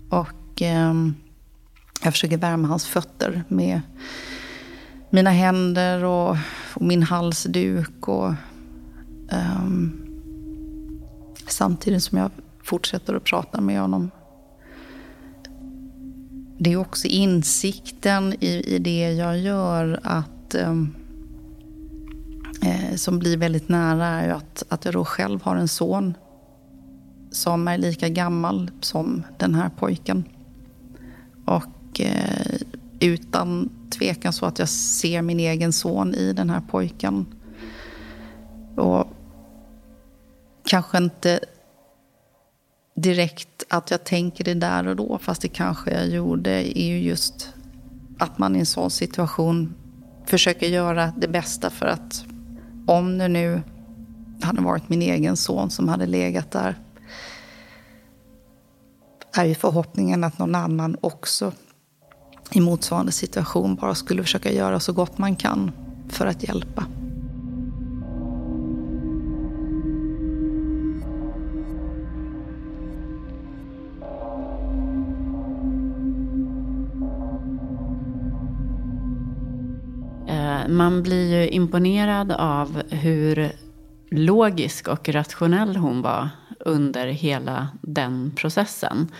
Och 0.09 0.61
eh, 0.61 0.93
jag 2.03 2.13
försöker 2.13 2.37
värma 2.37 2.67
hans 2.67 2.87
fötter 2.87 3.43
med 3.47 3.81
mina 5.09 5.29
händer 5.29 6.03
och, 6.03 6.37
och 6.73 6.81
min 6.81 7.03
halsduk. 7.03 8.07
Och, 8.07 8.33
eh, 9.31 9.67
samtidigt 11.47 12.03
som 12.03 12.17
jag 12.17 12.31
fortsätter 12.63 13.13
att 13.13 13.23
prata 13.23 13.61
med 13.61 13.81
honom. 13.81 14.11
Det 16.59 16.73
är 16.73 16.77
också 16.77 17.07
insikten 17.07 18.33
i, 18.39 18.75
i 18.75 18.79
det 18.79 19.13
jag 19.13 19.39
gör 19.39 19.99
att 20.03 20.55
eh, 20.55 20.73
eh, 22.67 22.95
som 22.95 23.19
blir 23.19 23.37
väldigt 23.37 23.69
nära 23.69 24.05
är 24.05 24.29
att, 24.29 24.63
att 24.69 24.85
jag 24.85 24.93
då 24.93 25.05
själv 25.05 25.41
har 25.43 25.55
en 25.55 25.67
son 25.67 26.13
som 27.31 27.67
är 27.67 27.77
lika 27.77 28.09
gammal 28.09 28.71
som 28.81 29.23
den 29.37 29.55
här 29.55 29.69
pojken. 29.69 30.23
Och 31.45 32.01
eh, 32.01 32.57
utan 32.99 33.69
tvekan 33.89 34.33
så 34.33 34.45
att 34.45 34.59
jag 34.59 34.69
ser 34.69 35.21
min 35.21 35.39
egen 35.39 35.73
son 35.73 36.15
i 36.15 36.33
den 36.33 36.49
här 36.49 36.61
pojken. 36.69 37.25
Och 38.75 39.07
kanske 40.65 40.97
inte 40.97 41.39
direkt 42.95 43.63
att 43.69 43.91
jag 43.91 44.03
tänker 44.03 44.43
det 44.43 44.53
där 44.53 44.87
och 44.87 44.95
då, 44.95 45.17
fast 45.17 45.41
det 45.41 45.47
kanske 45.47 45.91
jag 45.91 46.07
gjorde, 46.07 46.79
är 46.79 46.87
ju 46.87 46.99
just 46.99 47.53
att 48.19 48.37
man 48.37 48.55
i 48.55 48.59
en 48.59 48.65
sån 48.65 48.91
situation 48.91 49.73
försöker 50.25 50.67
göra 50.67 51.13
det 51.17 51.27
bästa 51.27 51.69
för 51.69 51.85
att 51.85 52.25
om 52.87 53.17
det 53.17 53.27
nu 53.27 53.61
hade 54.41 54.61
varit 54.61 54.89
min 54.89 55.01
egen 55.01 55.37
son 55.37 55.69
som 55.69 55.89
hade 55.89 56.05
legat 56.05 56.51
där 56.51 56.75
är 59.33 59.45
ju 59.45 59.55
förhoppningen 59.55 60.23
att 60.23 60.39
någon 60.39 60.55
annan 60.55 60.97
också 61.01 61.51
i 62.51 62.59
motsvarande 62.59 63.11
situation 63.11 63.75
bara 63.75 63.95
skulle 63.95 64.23
försöka 64.23 64.51
göra 64.51 64.79
så 64.79 64.93
gott 64.93 65.17
man 65.17 65.35
kan 65.35 65.71
för 66.09 66.25
att 66.25 66.43
hjälpa. 66.43 66.85
Man 80.77 81.03
blir 81.03 81.41
ju 81.41 81.49
imponerad 81.49 82.31
av 82.31 82.81
hur 82.89 83.51
logisk 84.11 84.87
och 84.87 85.09
rationell 85.09 85.75
hon 85.75 86.01
var 86.01 86.29
under 86.59 87.07
hela 87.07 87.67
den 87.81 88.31
processen. 88.35 89.11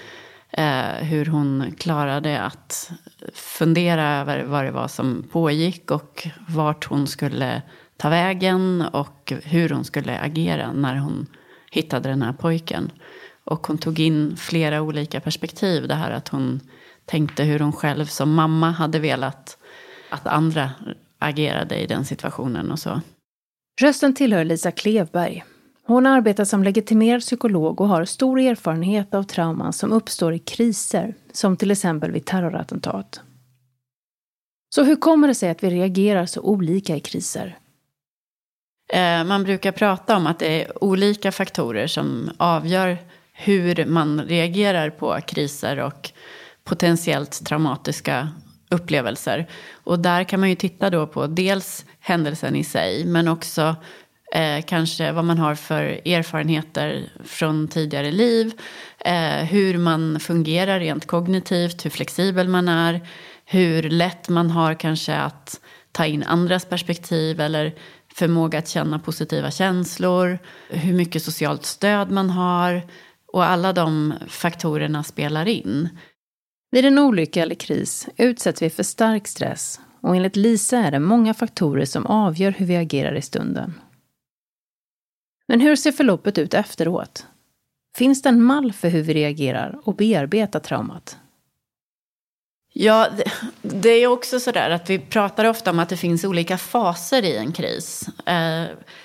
Eh, 0.51 0.95
hur 1.01 1.25
hon 1.25 1.73
klarade 1.77 2.41
att 2.41 2.91
fundera 3.33 4.19
över 4.19 4.43
vad 4.43 4.65
det 4.65 4.71
var 4.71 4.87
som 4.87 5.23
pågick 5.31 5.91
och 5.91 6.27
vart 6.47 6.85
hon 6.85 7.07
skulle 7.07 7.61
ta 7.97 8.09
vägen 8.09 8.81
och 8.81 9.33
hur 9.43 9.69
hon 9.69 9.83
skulle 9.83 10.19
agera 10.19 10.71
när 10.71 10.95
hon 10.95 11.25
hittade 11.71 12.09
den 12.09 12.21
här 12.21 12.33
pojken. 12.33 12.91
Och 13.43 13.67
hon 13.67 13.77
tog 13.77 13.99
in 13.99 14.35
flera 14.37 14.81
olika 14.81 15.19
perspektiv. 15.19 15.87
Det 15.87 15.95
här 15.95 16.11
att 16.11 16.27
hon 16.27 16.59
tänkte 17.05 17.43
hur 17.43 17.59
hon 17.59 17.73
själv 17.73 18.05
som 18.05 18.33
mamma 18.33 18.71
hade 18.71 18.99
velat 18.99 19.57
att 20.09 20.27
andra 20.27 20.71
agerade 21.19 21.75
i 21.75 21.87
den 21.87 22.05
situationen 22.05 22.71
och 22.71 22.79
så. 22.79 23.01
Rösten 23.81 24.13
tillhör 24.13 24.43
Lisa 24.43 24.71
Klevberg. 24.71 25.43
Hon 25.83 26.05
arbetar 26.05 26.45
som 26.45 26.63
legitimerad 26.63 27.21
psykolog 27.21 27.81
och 27.81 27.87
har 27.87 28.05
stor 28.05 28.39
erfarenhet 28.39 29.13
av 29.13 29.23
trauman 29.23 29.73
som 29.73 29.91
uppstår 29.91 30.33
i 30.33 30.39
kriser, 30.39 31.15
som 31.31 31.57
till 31.57 31.71
exempel 31.71 32.11
vid 32.11 32.25
terrorattentat. 32.25 33.21
Så 34.75 34.83
hur 34.83 34.95
kommer 34.95 35.27
det 35.27 35.35
sig 35.35 35.49
att 35.49 35.63
vi 35.63 35.69
reagerar 35.69 36.25
så 36.25 36.41
olika 36.41 36.95
i 36.95 36.99
kriser? 36.99 37.57
Eh, 38.93 39.23
man 39.23 39.43
brukar 39.43 39.71
prata 39.71 40.17
om 40.17 40.27
att 40.27 40.39
det 40.39 40.63
är 40.63 40.83
olika 40.83 41.31
faktorer 41.31 41.87
som 41.87 42.29
avgör 42.37 42.97
hur 43.33 43.85
man 43.85 44.21
reagerar 44.21 44.89
på 44.89 45.19
kriser 45.27 45.79
och 45.79 46.11
potentiellt 46.63 47.45
traumatiska 47.45 48.29
upplevelser. 48.69 49.49
Och 49.83 49.99
där 49.99 50.23
kan 50.23 50.39
man 50.39 50.49
ju 50.49 50.55
titta 50.55 50.89
då 50.89 51.07
på 51.07 51.27
dels 51.27 51.85
händelsen 51.99 52.55
i 52.55 52.63
sig, 52.63 53.05
men 53.05 53.27
också 53.27 53.75
eh, 54.33 54.65
kanske 54.65 55.11
vad 55.11 55.25
man 55.25 55.37
har 55.37 55.55
för 55.55 55.83
erfarenheter 55.83 57.09
från 57.23 57.67
tidigare 57.67 58.11
liv, 58.11 58.51
eh, 58.99 59.45
hur 59.45 59.77
man 59.77 60.19
fungerar 60.19 60.79
rent 60.79 61.07
kognitivt, 61.07 61.85
hur 61.85 61.89
flexibel 61.89 62.47
man 62.47 62.67
är, 62.67 63.01
hur 63.45 63.83
lätt 63.83 64.29
man 64.29 64.51
har 64.51 64.73
kanske 64.73 65.15
att 65.15 65.59
ta 65.91 66.05
in 66.05 66.23
andras 66.23 66.65
perspektiv 66.65 67.41
eller 67.41 67.73
förmåga 68.13 68.59
att 68.59 68.67
känna 68.67 68.99
positiva 68.99 69.51
känslor, 69.51 70.39
hur 70.69 70.93
mycket 70.93 71.23
socialt 71.23 71.65
stöd 71.65 72.11
man 72.11 72.29
har 72.29 72.81
och 73.33 73.45
alla 73.45 73.73
de 73.73 74.13
faktorerna 74.27 75.03
spelar 75.03 75.47
in. 75.47 75.89
Vid 76.71 76.85
en 76.85 76.99
olycka 76.99 77.41
eller 77.41 77.55
kris 77.55 78.09
utsätts 78.17 78.61
vi 78.61 78.69
för 78.69 78.83
stark 78.83 79.27
stress 79.27 79.79
och 80.01 80.15
enligt 80.15 80.35
Lisa 80.35 80.77
är 80.77 80.91
det 80.91 80.99
många 80.99 81.33
faktorer 81.33 81.85
som 81.85 82.05
avgör 82.05 82.51
hur 82.51 82.65
vi 82.65 82.75
agerar 82.75 83.15
i 83.15 83.21
stunden. 83.21 83.73
Men 85.47 85.61
hur 85.61 85.75
ser 85.75 85.91
förloppet 85.91 86.37
ut 86.37 86.53
efteråt? 86.53 87.25
Finns 87.97 88.21
det 88.21 88.29
en 88.29 88.43
mall 88.43 88.73
för 88.73 88.89
hur 88.89 89.01
vi 89.01 89.13
reagerar 89.13 89.79
och 89.83 89.95
bearbetar 89.95 90.59
traumat? 90.59 91.17
Ja, 92.73 93.07
det 93.61 93.89
är 93.89 94.07
också 94.07 94.39
sådär 94.39 94.69
att 94.69 94.89
vi 94.89 94.99
pratar 94.99 95.45
ofta 95.45 95.71
om 95.71 95.79
att 95.79 95.89
det 95.89 95.97
finns 95.97 96.23
olika 96.23 96.57
faser 96.57 97.23
i 97.23 97.37
en 97.37 97.51
kris. 97.51 98.09
Eh, 98.25 98.63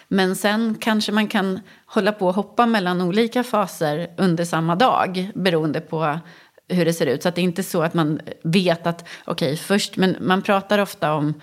men 0.09 0.37
sen 0.37 0.76
kanske 0.81 1.12
man 1.12 1.28
kan 1.28 1.61
hålla 1.87 2.12
på 2.12 2.26
och 2.26 2.35
hoppa 2.35 2.66
mellan 2.66 3.00
olika 3.00 3.45
faser 3.45 4.14
under 4.19 4.45
samma 4.45 4.76
dag 4.76 5.31
beroende 5.35 5.81
på 5.81 6.19
hur 6.69 6.85
det 6.85 6.92
ser 6.92 7.07
ut. 7.07 7.23
Så 7.23 7.28
att 7.28 7.35
det 7.35 7.40
är 7.40 7.45
inte 7.45 7.62
så 7.62 7.83
att 7.83 7.95
man 7.95 8.21
vet 8.42 8.87
att, 8.87 9.09
okej, 9.25 9.52
okay, 9.52 9.57
först, 9.57 9.97
men 9.97 10.16
man 10.21 10.42
pratar 10.42 10.78
ofta 10.78 11.14
om, 11.14 11.35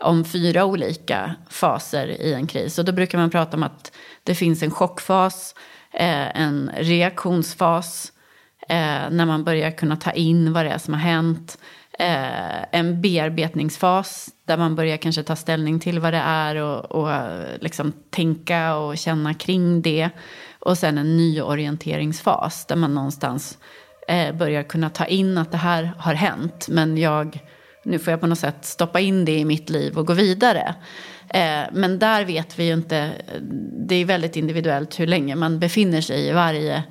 om 0.00 0.24
fyra 0.24 0.64
olika 0.64 1.34
faser 1.50 2.08
i 2.08 2.34
en 2.34 2.46
kris. 2.46 2.78
Och 2.78 2.84
då 2.84 2.92
brukar 2.92 3.18
man 3.18 3.30
prata 3.30 3.56
om 3.56 3.62
att 3.62 3.92
det 4.22 4.34
finns 4.34 4.62
en 4.62 4.70
chockfas, 4.70 5.54
eh, 5.92 6.40
en 6.40 6.70
reaktionsfas, 6.76 8.12
eh, 8.68 9.10
när 9.10 9.26
man 9.26 9.44
börjar 9.44 9.70
kunna 9.70 9.96
ta 9.96 10.10
in 10.10 10.52
vad 10.52 10.64
det 10.64 10.70
är 10.70 10.78
som 10.78 10.94
har 10.94 11.00
hänt. 11.00 11.58
Eh, 11.98 12.78
en 12.78 13.00
bearbetningsfas 13.00 14.28
där 14.44 14.56
man 14.56 14.74
börjar 14.74 14.96
kanske 14.96 15.22
ta 15.22 15.36
ställning 15.36 15.80
till 15.80 16.00
vad 16.00 16.12
det 16.12 16.22
är 16.24 16.56
och, 16.56 16.84
och 16.84 17.10
liksom 17.60 17.92
tänka 18.10 18.76
och 18.76 18.98
känna 18.98 19.34
kring 19.34 19.82
det. 19.82 20.10
Och 20.58 20.78
sen 20.78 20.98
en 20.98 21.16
nyorienteringsfas 21.16 22.66
där 22.66 22.76
man 22.76 22.94
någonstans 22.94 23.58
eh, 24.08 24.34
börjar 24.34 24.62
kunna 24.62 24.90
ta 24.90 25.04
in 25.04 25.38
att 25.38 25.52
det 25.52 25.58
här 25.58 25.92
har 25.98 26.14
hänt. 26.14 26.68
Men 26.68 26.98
jag, 26.98 27.38
nu 27.84 27.98
får 27.98 28.10
jag 28.10 28.20
på 28.20 28.26
något 28.26 28.38
sätt 28.38 28.64
stoppa 28.64 29.00
in 29.00 29.24
det 29.24 29.38
i 29.38 29.44
mitt 29.44 29.70
liv 29.70 29.98
och 29.98 30.06
gå 30.06 30.12
vidare. 30.12 30.74
Eh, 31.28 31.62
men 31.72 31.98
där 31.98 32.24
vet 32.24 32.58
vi 32.58 32.64
ju 32.66 32.72
inte, 32.72 33.12
det 33.88 33.94
är 33.94 34.04
väldigt 34.04 34.36
individuellt 34.36 35.00
hur 35.00 35.06
länge 35.06 35.36
man 35.36 35.58
befinner 35.58 36.00
sig 36.00 36.28
i 36.28 36.32
varje, 36.32 36.82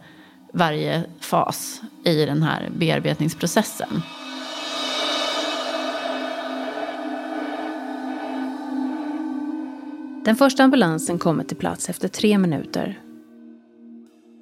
varje 0.53 1.03
fas 1.19 1.81
i 2.05 2.25
den 2.25 2.43
här 2.43 2.69
bearbetningsprocessen. 2.77 4.01
Den 10.25 10.35
första 10.35 10.63
ambulansen 10.63 11.19
kommer 11.19 11.43
till 11.43 11.57
plats 11.57 11.89
efter 11.89 12.07
tre 12.07 12.37
minuter. 12.37 13.04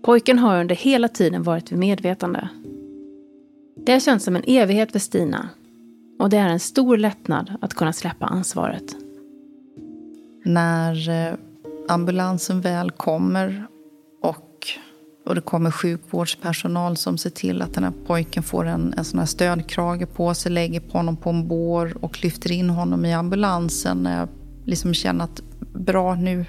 Pojken 0.03 0.39
har 0.39 0.59
under 0.59 0.75
hela 0.75 1.07
tiden 1.07 1.43
varit 1.43 1.71
vid 1.71 1.79
medvetande. 1.79 2.49
Det 3.85 3.91
har 3.91 3.99
känts 3.99 4.25
som 4.25 4.35
en 4.35 4.43
evighet 4.47 4.91
för 4.91 4.99
Stina 4.99 5.49
och 6.19 6.29
det 6.29 6.37
är 6.37 6.49
en 6.49 6.59
stor 6.59 6.97
lättnad 6.97 7.57
att 7.61 7.73
kunna 7.73 7.93
släppa 7.93 8.25
ansvaret. 8.25 8.95
När 10.45 11.09
eh, 11.09 11.33
ambulansen 11.87 12.61
väl 12.61 12.91
kommer 12.91 13.67
och, 14.21 14.67
och 15.25 15.35
det 15.35 15.41
kommer 15.41 15.71
sjukvårdspersonal 15.71 16.97
som 16.97 17.17
ser 17.17 17.29
till 17.29 17.61
att 17.61 17.73
den 17.73 17.83
här 17.83 17.93
pojken 18.05 18.43
får 18.43 18.65
en, 18.65 18.93
en 18.97 19.05
sån 19.05 19.19
här 19.19 19.25
stödkrage 19.25 20.13
på 20.13 20.33
sig, 20.33 20.51
lägger 20.51 20.79
på 20.79 20.97
honom 20.97 21.17
på 21.17 21.29
en 21.29 21.47
bår 21.47 21.97
och 22.01 22.23
lyfter 22.23 22.51
in 22.51 22.69
honom 22.69 23.05
i 23.05 23.13
ambulansen. 23.13 23.97
När 23.97 24.19
jag 24.19 24.29
liksom 24.65 24.93
känner 24.93 25.25
att 25.25 25.41
bra, 25.73 26.15
nu, 26.15 26.45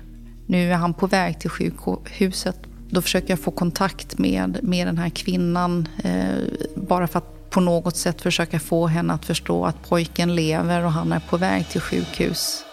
nu 0.47 0.71
är 0.71 0.77
han 0.77 0.95
på 0.95 1.07
väg 1.07 1.40
till 1.40 1.51
sjukhuset. 1.51 2.67
Då 2.94 3.02
försöker 3.02 3.30
jag 3.30 3.38
få 3.38 3.50
kontakt 3.50 4.18
med, 4.18 4.59
med 4.62 4.87
den 4.87 4.98
här 4.98 5.09
kvinnan. 5.09 5.88
Eh, 6.04 6.42
bara 6.76 7.07
för 7.07 7.18
att 7.18 7.50
på 7.50 7.61
något 7.61 7.96
sätt 7.96 8.22
försöka 8.22 8.61
få 8.61 8.87
henne 8.87 9.12
att 9.12 9.24
förstå 9.24 9.64
att 9.64 9.88
pojken 9.88 10.35
lever 10.35 10.85
och 10.85 10.92
han 10.92 11.12
är 11.12 11.20
på 11.20 11.37
väg 11.37 11.68
till 11.68 11.80
sjukhus. 11.80 12.64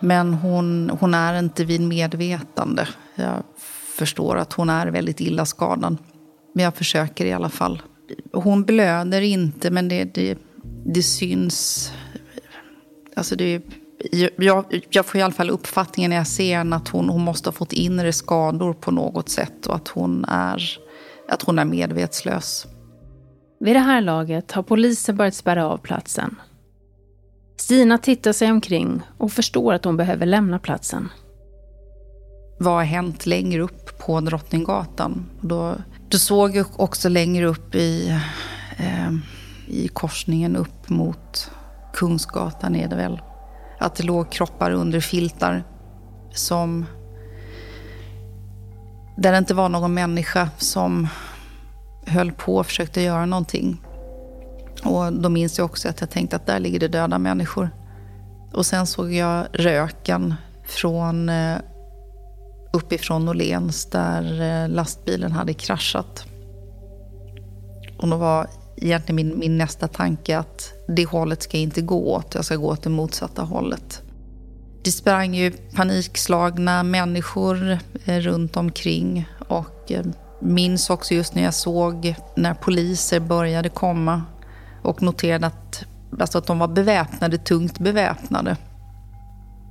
Men 0.00 0.34
hon, 0.34 0.90
hon 1.00 1.14
är 1.14 1.38
inte 1.38 1.64
vid 1.64 1.80
medvetande. 1.80 2.88
Jag 3.14 3.42
förstår 3.96 4.36
att 4.36 4.52
hon 4.52 4.70
är 4.70 4.86
väldigt 4.86 5.20
illa 5.20 5.46
skadad. 5.46 5.96
Men 6.54 6.64
jag 6.64 6.74
försöker 6.74 7.26
i 7.26 7.32
alla 7.32 7.50
fall. 7.50 7.82
Hon 8.32 8.64
blöder 8.64 9.20
inte, 9.20 9.70
men 9.70 9.88
det, 9.88 10.14
det, 10.14 10.38
det 10.84 11.02
syns. 11.02 11.92
Alltså 13.16 13.36
det, 13.36 13.62
jag, 14.36 14.64
jag 14.90 15.06
får 15.06 15.20
i 15.20 15.22
alla 15.22 15.32
fall 15.32 15.50
uppfattningen 15.50 16.10
när 16.10 16.16
jag 16.16 16.26
ser 16.26 16.56
henne 16.56 16.76
att 16.76 16.88
hon, 16.88 17.08
hon 17.08 17.20
måste 17.20 17.48
ha 17.48 17.52
fått 17.52 17.72
inre 17.72 18.12
skador 18.12 18.72
på 18.72 18.90
något 18.90 19.28
sätt 19.28 19.66
och 19.66 19.74
att 19.74 19.88
hon 19.88 20.24
är, 20.24 20.78
att 21.28 21.42
hon 21.42 21.58
är 21.58 21.64
medvetslös. 21.64 22.66
Vid 23.60 23.76
det 23.76 23.80
här 23.80 24.00
laget 24.00 24.52
har 24.52 24.62
polisen 24.62 25.16
börjat 25.16 25.34
spärra 25.34 25.66
av 25.66 25.78
platsen. 25.78 26.36
Stina 27.56 27.98
tittar 27.98 28.32
sig 28.32 28.50
omkring 28.50 29.02
och 29.18 29.32
förstår 29.32 29.72
att 29.72 29.84
hon 29.84 29.96
behöver 29.96 30.26
lämna 30.26 30.58
platsen. 30.58 31.08
Vad 32.58 32.74
har 32.74 32.84
hänt 32.84 33.26
längre 33.26 33.62
upp 33.62 33.98
på 33.98 34.20
Drottninggatan? 34.20 35.30
Då, 35.40 35.74
då 36.08 36.18
såg 36.18 36.56
jag 36.56 36.66
också 36.76 37.08
längre 37.08 37.46
upp 37.46 37.74
i, 37.74 38.18
eh, 38.76 39.12
i 39.68 39.88
korsningen 39.88 40.56
upp 40.56 40.88
mot 40.88 41.50
Kungsgatan 41.92 42.76
är 42.76 42.88
det 42.88 42.96
väl. 42.96 43.20
Att 43.82 43.94
det 43.94 44.02
låg 44.02 44.30
kroppar 44.30 44.70
under 44.70 45.00
filtar 45.00 45.64
som... 46.30 46.86
Där 49.16 49.32
det 49.32 49.38
inte 49.38 49.54
var 49.54 49.68
någon 49.68 49.94
människa 49.94 50.48
som 50.58 51.08
höll 52.06 52.32
på 52.32 52.56
och 52.56 52.66
försökte 52.66 53.00
göra 53.00 53.26
någonting. 53.26 53.82
Och 54.84 55.12
då 55.12 55.28
minns 55.28 55.58
jag 55.58 55.64
också 55.64 55.88
att 55.88 56.00
jag 56.00 56.10
tänkte 56.10 56.36
att 56.36 56.46
där 56.46 56.58
ligger 56.58 56.80
det 56.80 56.88
döda 56.88 57.18
människor. 57.18 57.70
Och 58.52 58.66
sen 58.66 58.86
såg 58.86 59.12
jag 59.12 59.46
röken 59.52 60.34
från 60.64 61.28
eh, 61.28 61.58
uppifrån 62.72 63.28
Åhléns 63.28 63.90
där 63.90 64.40
eh, 64.40 64.68
lastbilen 64.68 65.32
hade 65.32 65.54
kraschat. 65.54 66.26
Och 67.98 68.08
då 68.08 68.16
var 68.16 68.46
egentligen 68.76 69.16
min, 69.16 69.38
min 69.38 69.58
nästa 69.58 69.88
tanke 69.88 70.38
att 70.38 70.72
det 70.88 71.04
hållet 71.04 71.42
ska 71.42 71.56
jag 71.56 71.62
inte 71.62 71.80
gå 71.80 72.14
åt, 72.14 72.34
jag 72.34 72.44
ska 72.44 72.56
gå 72.56 72.68
åt 72.68 72.82
det 72.82 72.90
motsatta 72.90 73.42
hållet. 73.42 74.02
Det 74.84 74.90
sprang 74.92 75.34
ju 75.34 75.50
panikslagna 75.50 76.82
människor 76.82 77.78
eh, 78.04 78.18
runt 78.18 78.56
omkring 78.56 79.28
och 79.48 79.92
eh, 79.92 80.04
minns 80.40 80.90
också 80.90 81.14
just 81.14 81.34
när 81.34 81.42
jag 81.42 81.54
såg 81.54 82.14
när 82.36 82.54
poliser 82.54 83.20
började 83.20 83.68
komma 83.68 84.22
och 84.82 85.02
noterade 85.02 85.46
att, 85.46 85.84
alltså 86.20 86.38
att 86.38 86.46
de 86.46 86.58
var 86.58 86.68
beväpnade, 86.68 87.38
tungt 87.38 87.78
beväpnade. 87.78 88.56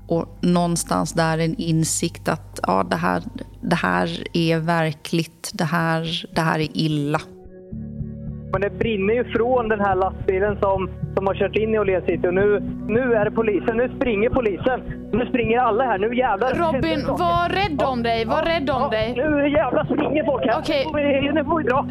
Och 0.07 0.37
någonstans 0.41 1.13
där 1.13 1.37
en 1.37 1.55
insikt 1.55 2.27
att 2.27 2.59
ja, 2.63 2.83
det, 2.83 2.95
här, 2.95 3.23
det 3.61 3.75
här 3.75 4.37
är 4.37 4.57
verkligt, 4.57 5.51
det 5.53 5.63
här, 5.63 6.25
det 6.35 6.41
här 6.41 6.59
är 6.59 6.77
illa. 6.77 7.21
Men 8.51 8.61
det 8.61 8.69
brinner 8.69 9.13
ju 9.13 9.23
från 9.23 9.69
den 9.69 9.79
här 9.79 9.95
lastbilen 9.95 10.57
som, 10.61 10.89
som 11.15 11.27
har 11.27 11.35
kört 11.35 11.55
in 11.55 11.75
i 11.75 11.79
Åhléns 11.79 12.05
city 12.05 12.27
och 12.27 12.33
nu, 12.33 12.59
nu 12.87 13.13
är 13.13 13.25
det 13.25 13.31
polisen. 13.31 13.77
Nu 13.77 13.89
springer 13.97 14.29
polisen. 14.29 14.81
Nu 15.11 15.25
springer 15.25 15.59
alla 15.59 15.83
här. 15.83 15.97
Nu 15.97 16.15
jävlar. 16.15 16.49
Robin, 16.49 16.99
var 17.07 17.49
rädd 17.49 17.81
om 17.83 18.03
dig. 18.03 18.25
Var 18.25 18.41
rädd 18.41 18.69
om 18.69 18.81
ja, 18.81 18.89
dig. 18.89 19.13
Nu 19.15 19.49
jävlar 19.49 19.85
springer 19.85 20.23
folk 20.25 20.45
här. 20.45 20.59
Okej. 20.59 20.85
Okay. 20.87 21.31
Nu 21.31 21.43
får 21.43 21.57
vi 21.57 21.63
dra. 21.63 21.81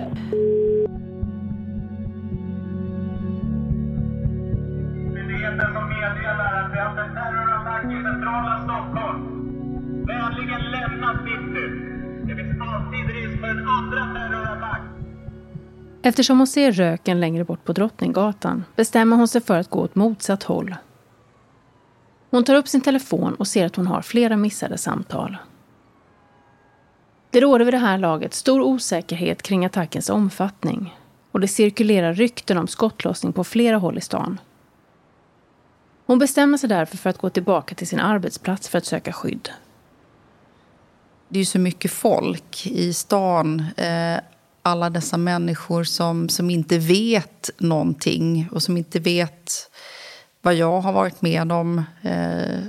Myndigheten 5.14 5.68
som 5.74 5.84
meddelar 5.88 6.50
att 6.60 6.72
vi 6.72 6.78
haft 6.78 6.98
en 6.98 7.14
terrorattack 7.14 7.84
i 7.84 7.98
centrala 8.08 8.52
Stockholm. 8.64 9.20
Vänligen 10.06 10.62
lämna 10.70 11.10
city. 11.24 11.66
Det 12.26 12.34
finns 12.36 12.60
alltid 12.60 13.04
risk 13.16 13.40
för 13.40 13.48
en 13.48 13.68
andra 13.78 14.02
terrorattack. 14.14 14.89
Eftersom 16.02 16.38
hon 16.38 16.46
ser 16.46 16.72
röken 16.72 17.20
längre 17.20 17.44
bort 17.44 17.64
på 17.64 17.72
Drottninggatan 17.72 18.64
bestämmer 18.76 19.16
hon 19.16 19.28
sig 19.28 19.40
för 19.40 19.58
att 19.58 19.70
gå 19.70 19.80
åt 19.80 19.94
motsatt 19.94 20.42
håll. 20.42 20.74
Hon 22.30 22.44
tar 22.44 22.54
upp 22.54 22.68
sin 22.68 22.80
telefon 22.80 23.34
och 23.34 23.46
ser 23.46 23.66
att 23.66 23.76
hon 23.76 23.86
har 23.86 24.02
flera 24.02 24.36
missade 24.36 24.78
samtal. 24.78 25.36
Det 27.30 27.40
råder 27.40 27.64
vid 27.64 27.74
det 27.74 27.78
här 27.78 27.98
laget 27.98 28.34
stor 28.34 28.60
osäkerhet 28.60 29.42
kring 29.42 29.64
attackens 29.64 30.10
omfattning 30.10 30.96
och 31.32 31.40
det 31.40 31.48
cirkulerar 31.48 32.14
rykten 32.14 32.58
om 32.58 32.68
skottlossning 32.68 33.32
på 33.32 33.44
flera 33.44 33.76
håll 33.76 33.98
i 33.98 34.00
stan. 34.00 34.40
Hon 36.06 36.18
bestämmer 36.18 36.58
sig 36.58 36.68
därför 36.68 36.96
för 36.96 37.10
att 37.10 37.18
gå 37.18 37.30
tillbaka 37.30 37.74
till 37.74 37.86
sin 37.86 38.00
arbetsplats 38.00 38.68
för 38.68 38.78
att 38.78 38.84
söka 38.84 39.12
skydd. 39.12 39.50
Det 41.28 41.38
är 41.38 41.40
ju 41.40 41.46
så 41.46 41.58
mycket 41.58 41.90
folk 41.90 42.66
i 42.66 42.92
stan. 42.92 43.64
Eh, 43.76 44.20
alla 44.62 44.90
dessa 44.90 45.16
människor 45.16 45.84
som, 45.84 46.28
som 46.28 46.50
inte 46.50 46.78
vet 46.78 47.50
någonting 47.58 48.48
och 48.52 48.62
som 48.62 48.76
inte 48.76 48.98
vet 48.98 49.70
vad 50.42 50.54
jag 50.54 50.80
har 50.80 50.92
varit 50.92 51.22
med 51.22 51.52
om. 51.52 51.82
Eh, 52.02 52.60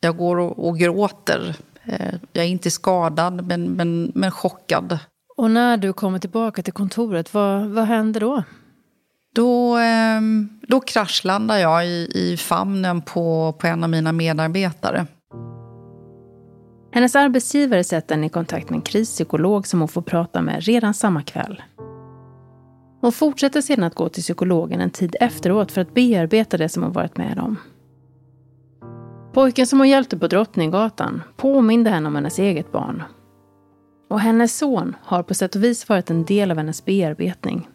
jag 0.00 0.16
går 0.16 0.38
och, 0.38 0.68
och 0.68 0.78
gråter. 0.78 1.56
Eh, 1.84 2.14
jag 2.32 2.44
är 2.44 2.48
inte 2.48 2.70
skadad, 2.70 3.46
men, 3.46 3.72
men, 3.72 4.12
men 4.14 4.30
chockad. 4.30 4.98
Och 5.36 5.50
när 5.50 5.76
du 5.76 5.92
kommer 5.92 6.18
tillbaka 6.18 6.62
till 6.62 6.72
kontoret, 6.72 7.34
vad, 7.34 7.66
vad 7.66 7.84
händer 7.84 8.20
då? 8.20 8.42
Då, 9.34 9.78
eh, 9.78 10.20
då 10.68 10.80
kraschlandar 10.80 11.58
jag 11.58 11.86
i, 11.86 12.10
i 12.14 12.36
famnen 12.36 13.02
på, 13.02 13.52
på 13.58 13.66
en 13.66 13.84
av 13.84 13.90
mina 13.90 14.12
medarbetare. 14.12 15.06
Hennes 16.92 17.16
arbetsgivare 17.16 17.84
sätter 17.84 18.14
henne 18.14 18.26
i 18.26 18.30
kontakt 18.30 18.70
med 18.70 18.76
en 18.76 18.82
krispsykolog 18.82 19.66
som 19.66 19.80
hon 19.80 19.88
får 19.88 20.02
prata 20.02 20.42
med 20.42 20.62
redan 20.62 20.94
samma 20.94 21.22
kväll. 21.22 21.62
Hon 23.00 23.12
fortsätter 23.12 23.60
sedan 23.60 23.84
att 23.84 23.94
gå 23.94 24.08
till 24.08 24.22
psykologen 24.22 24.80
en 24.80 24.90
tid 24.90 25.16
efteråt 25.20 25.72
för 25.72 25.80
att 25.80 25.94
bearbeta 25.94 26.56
det 26.56 26.68
som 26.68 26.82
hon 26.82 26.92
varit 26.92 27.16
med 27.16 27.38
om. 27.38 27.56
Pojken 29.32 29.66
som 29.66 29.78
hon 29.78 29.88
hjälpte 29.88 30.18
på 30.18 30.26
Drottninggatan 30.26 31.22
påminde 31.36 31.90
henne 31.90 32.08
om 32.08 32.14
hennes 32.14 32.38
eget 32.38 32.72
barn. 32.72 33.02
Och 34.08 34.20
hennes 34.20 34.58
son 34.58 34.96
har 35.02 35.22
på 35.22 35.34
sätt 35.34 35.54
och 35.54 35.64
vis 35.64 35.88
varit 35.88 36.10
en 36.10 36.24
del 36.24 36.50
av 36.50 36.56
hennes 36.56 36.84
bearbetning. 36.84 37.68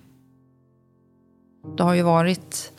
Det 1.78 1.84
har 1.84 1.93
ju 1.93 2.01
varit 2.01 2.71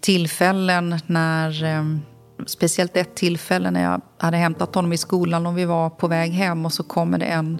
tillfällen 0.00 0.98
när 1.06 1.64
ehm, 1.64 2.00
speciellt 2.46 2.96
ett 2.96 3.14
tillfälle 3.14 3.70
när 3.70 3.82
jag 3.82 4.00
hade 4.18 4.36
hämtat 4.36 4.74
honom 4.74 4.92
i 4.92 4.98
skolan 4.98 5.46
och 5.46 5.58
vi 5.58 5.64
var 5.64 5.90
på 5.90 6.08
väg 6.08 6.32
hem 6.32 6.66
och 6.66 6.72
så 6.72 6.82
kommer 6.82 7.18
det 7.18 7.24
en, 7.24 7.58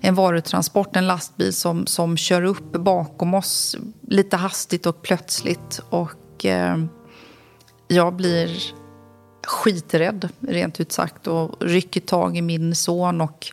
en 0.00 0.14
varutransport, 0.14 0.96
en 0.96 1.06
lastbil 1.06 1.52
som, 1.52 1.86
som 1.86 2.16
kör 2.16 2.42
upp 2.42 2.72
bakom 2.72 3.34
oss 3.34 3.76
lite 4.08 4.36
hastigt 4.36 4.86
och 4.86 5.02
plötsligt. 5.02 5.80
Och 5.90 6.44
eh, 6.44 6.76
jag 7.88 8.14
blir 8.14 8.74
skiträdd, 9.46 10.28
rent 10.40 10.80
ut 10.80 10.92
sagt, 10.92 11.26
och 11.26 11.56
rycker 11.60 12.00
tag 12.00 12.36
i 12.36 12.42
min 12.42 12.74
son 12.74 13.20
och 13.20 13.46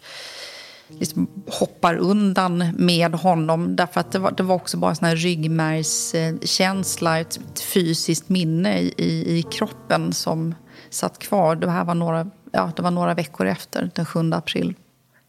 liksom 0.90 1.28
hoppar 1.48 1.96
undan 1.96 2.74
med 2.78 3.16
honom. 3.16 3.76
Därför 3.76 4.00
att 4.00 4.12
det 4.12 4.20
var, 4.20 4.32
det 4.32 4.44
var 4.44 4.56
också 4.56 4.78
bara 4.78 4.90
en 4.90 4.96
sån 4.96 5.08
här 5.08 5.16
ryggmärgskänsla, 5.16 7.20
ett 7.20 7.40
fysiskt 7.74 8.30
minne 8.30 8.80
i, 8.80 9.38
i, 9.38 9.44
kroppen 9.52 10.14
som 10.14 10.56
satt 10.90 11.20
kvar. 11.20 11.56
Det 11.56 11.70
här 11.70 11.86
var 11.86 11.96
några, 11.96 12.30
ja, 12.52 12.72
det 12.76 12.82
var 12.82 12.92
några 12.92 13.14
veckor 13.14 13.48
efter, 13.48 13.92
den 13.96 14.06
7 14.06 14.34
april. 14.34 14.76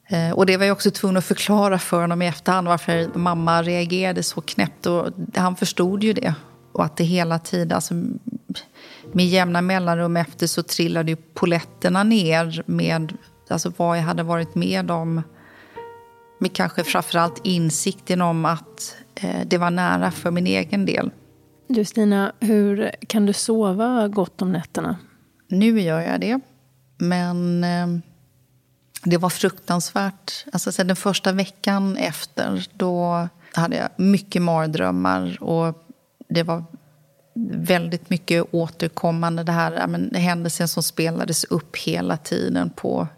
Eh, 0.08 0.30
och 0.30 0.46
det 0.46 0.56
var 0.56 0.64
jag 0.64 0.72
också 0.72 0.90
tvungen 0.90 1.16
att 1.16 1.24
förklara 1.24 1.78
för 1.78 2.00
honom 2.00 2.22
i 2.22 2.26
efterhand 2.26 2.68
varför 2.68 3.10
mamma 3.14 3.62
reagerade 3.62 4.22
så 4.22 4.40
knäppt. 4.40 4.86
Och 4.86 5.08
han 5.34 5.56
förstod 5.56 6.04
ju 6.04 6.12
det. 6.12 6.34
Och 6.72 6.84
att 6.84 6.96
det 6.96 7.04
hela 7.04 7.38
tiden, 7.38 7.72
alltså, 7.72 7.94
med 9.12 9.26
jämna 9.26 9.62
mellanrum 9.62 10.16
efter 10.16 10.46
så 10.46 10.62
trillade 10.62 11.10
ju 11.10 11.16
poletterna 11.16 12.04
ner 12.04 12.62
med 12.66 13.12
alltså, 13.48 13.72
vad 13.76 13.98
jag 13.98 14.02
hade 14.02 14.22
varit 14.22 14.54
med 14.54 14.90
om 14.90 15.22
med 16.38 16.52
kanske 16.52 16.84
framförallt 16.84 17.40
insikten 17.44 18.22
om 18.22 18.44
att 18.44 18.96
eh, 19.14 19.40
det 19.46 19.58
var 19.58 19.70
nära 19.70 20.10
för 20.10 20.30
min 20.30 20.46
egen 20.46 20.86
del. 20.86 21.10
Du 21.68 21.84
Stina, 21.84 22.32
hur 22.40 22.90
kan 23.06 23.26
du 23.26 23.32
sova 23.32 24.08
gott 24.08 24.42
om 24.42 24.52
nätterna? 24.52 24.96
Nu 25.48 25.80
gör 25.80 26.00
jag 26.00 26.20
det. 26.20 26.40
Men 26.98 27.64
eh, 27.64 27.86
det 29.04 29.16
var 29.16 29.30
fruktansvärt. 29.30 30.44
Alltså, 30.52 30.84
den 30.84 30.96
första 30.96 31.32
veckan 31.32 31.96
efter 31.96 32.68
då 32.72 33.28
hade 33.52 33.76
jag 33.76 33.88
mycket 33.96 34.42
mardrömmar. 34.42 35.42
Och 35.42 35.84
det 36.28 36.42
var 36.42 36.64
väldigt 37.50 38.10
mycket 38.10 38.44
återkommande. 38.50 39.42
Det 39.42 39.52
här 39.52 39.86
men, 39.86 40.14
händelsen 40.14 40.68
som 40.68 40.82
spelades 40.82 41.44
upp 41.44 41.76
hela 41.76 42.16
tiden 42.16 42.70
på, 42.70 43.08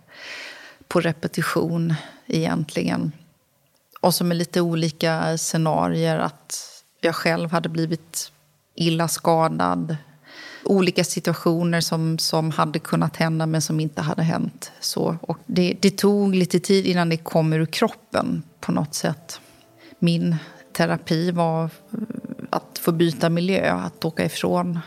på 0.91 1.01
repetition 1.01 1.95
egentligen. 2.27 3.13
Och 4.01 4.15
så 4.15 4.25
med 4.25 4.37
lite 4.37 4.61
olika 4.61 5.39
scenarier. 5.39 6.19
Att 6.19 6.83
jag 7.01 7.15
själv 7.15 7.51
hade 7.51 7.69
blivit 7.69 8.33
illa 8.75 9.09
skadad. 9.09 9.97
Olika 10.65 11.05
situationer 11.05 11.81
som, 11.81 12.19
som 12.19 12.51
hade 12.51 12.79
kunnat 12.79 13.17
hända 13.17 13.47
men 13.47 13.63
som 13.63 13.81
inte 13.81 14.03
hade 14.03 14.23
hänt. 14.23 14.73
Så, 14.81 15.17
och 15.21 15.39
det, 15.47 15.77
det 15.81 15.91
tog 15.91 16.35
lite 16.35 16.61
tid 16.61 16.87
innan 16.87 17.09
det 17.09 17.17
kom 17.17 17.53
ur 17.53 17.67
kroppen 17.67 18.43
på 18.61 18.73
något 18.73 18.95
sätt. 18.95 19.41
Min 19.99 20.37
terapi 20.73 21.31
var 21.31 21.71
att 22.51 22.79
få 22.79 22.93
byta 22.93 23.29
miljö, 23.29 23.73
att 23.73 24.05
åka 24.05 24.25
ifrån 24.25 24.79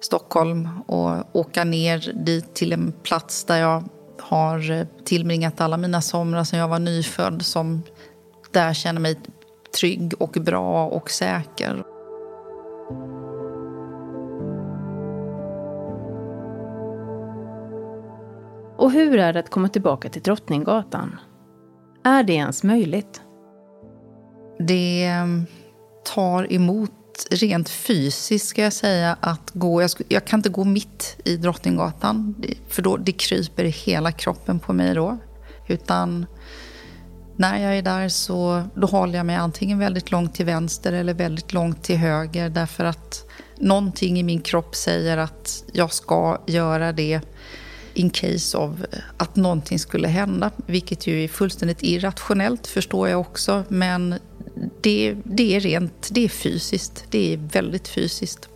Stockholm 0.00 0.68
och 0.86 1.36
åka 1.36 1.64
ner 1.64 2.12
dit 2.24 2.54
till 2.54 2.72
en 2.72 2.92
plats 3.02 3.44
där 3.44 3.56
jag 3.56 3.84
har 4.22 4.70
eh, 4.70 4.86
tillbringat 5.04 5.60
alla 5.60 5.76
mina 5.76 6.00
somrar 6.00 6.44
sedan 6.44 6.58
jag 6.58 6.68
var 6.68 6.78
nyfödd. 6.78 7.42
Som 7.42 7.82
där 8.52 8.74
känner 8.74 9.00
mig 9.00 9.20
trygg 9.80 10.14
och 10.18 10.36
bra 10.40 10.86
och 10.86 11.10
säker. 11.10 11.84
Och 18.76 18.92
hur 18.92 19.18
är 19.18 19.32
det 19.32 19.40
att 19.40 19.50
komma 19.50 19.68
tillbaka 19.68 20.08
till 20.08 20.22
Drottninggatan? 20.22 21.20
Är 22.04 22.22
det 22.22 22.32
ens 22.32 22.62
möjligt? 22.62 23.22
Det 24.58 25.06
eh, 25.06 25.26
tar 26.14 26.52
emot 26.52 26.90
rent 27.30 27.68
fysiskt 27.68 28.48
ska 28.48 28.62
jag 28.62 28.72
säga 28.72 29.16
att 29.20 29.50
gå. 29.52 29.82
Jag, 29.82 29.90
jag, 30.08 30.24
kan 30.24 30.38
inte 30.38 30.48
gå 30.48 30.64
mitt 30.64 31.16
i 31.24 31.36
Drottninggatan 31.36 32.34
för 32.68 32.82
då, 32.82 32.96
det 32.96 33.12
kryper 33.12 33.64
i 33.64 33.70
hela 33.70 34.12
kroppen 34.12 34.58
på 34.58 34.72
mig 34.72 34.94
då. 34.94 35.18
Utan 35.68 36.26
när 37.36 37.58
jag 37.58 37.78
är 37.78 37.82
där 37.82 38.08
så 38.08 38.62
då 38.74 38.86
håller 38.86 39.16
jag 39.16 39.26
mig 39.26 39.36
antingen 39.36 39.78
väldigt 39.78 40.10
långt 40.10 40.34
till 40.34 40.46
vänster 40.46 40.92
eller 40.92 41.14
väldigt 41.14 41.52
långt 41.52 41.82
till 41.82 41.96
höger 41.96 42.48
därför 42.48 42.84
att 42.84 43.24
någonting 43.58 44.18
i 44.18 44.22
min 44.22 44.40
kropp 44.40 44.74
säger 44.76 45.16
att 45.16 45.64
jag 45.72 45.92
ska 45.92 46.40
göra 46.46 46.92
det 46.92 47.20
in 47.94 48.10
case 48.10 48.58
of 48.58 48.70
att 49.16 49.36
någonting 49.36 49.78
skulle 49.78 50.08
hända. 50.08 50.50
Vilket 50.66 51.06
ju 51.06 51.24
är 51.24 51.28
fullständigt 51.28 51.82
irrationellt 51.82 52.66
förstår 52.66 53.08
jag 53.08 53.20
också. 53.20 53.64
Men 53.68 54.14
det, 54.80 55.16
det 55.24 55.56
är 55.56 55.60
rent, 55.60 56.08
det 56.12 56.24
är 56.24 56.28
fysiskt. 56.28 57.04
Det 57.10 57.32
är 57.32 57.36
väldigt 57.36 57.88
fysiskt. 57.88 58.48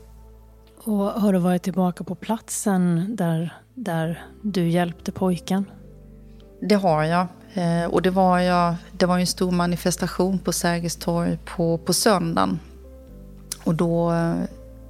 Och 0.85 0.97
har 0.97 1.33
du 1.33 1.39
varit 1.39 1.63
tillbaka 1.63 2.05
på 2.05 2.15
platsen 2.15 3.17
där, 3.17 3.55
där 3.75 4.27
du 4.43 4.69
hjälpte 4.69 5.13
pojken? 5.13 5.65
Det 6.61 6.75
har 6.75 7.05
jag. 7.05 7.27
Eh, 7.55 7.85
och 7.85 8.03
det 8.03 8.11
var, 8.11 8.39
jag, 8.39 8.75
det 8.93 9.07
var 9.07 9.19
en 9.19 9.27
stor 9.27 9.51
manifestation 9.51 10.39
på 10.39 10.53
Sergels 10.53 10.97
torg 10.97 11.39
på, 11.45 11.79
på 11.79 11.93
söndagen. 11.93 12.61
Och 13.65 13.75
då 13.75 14.13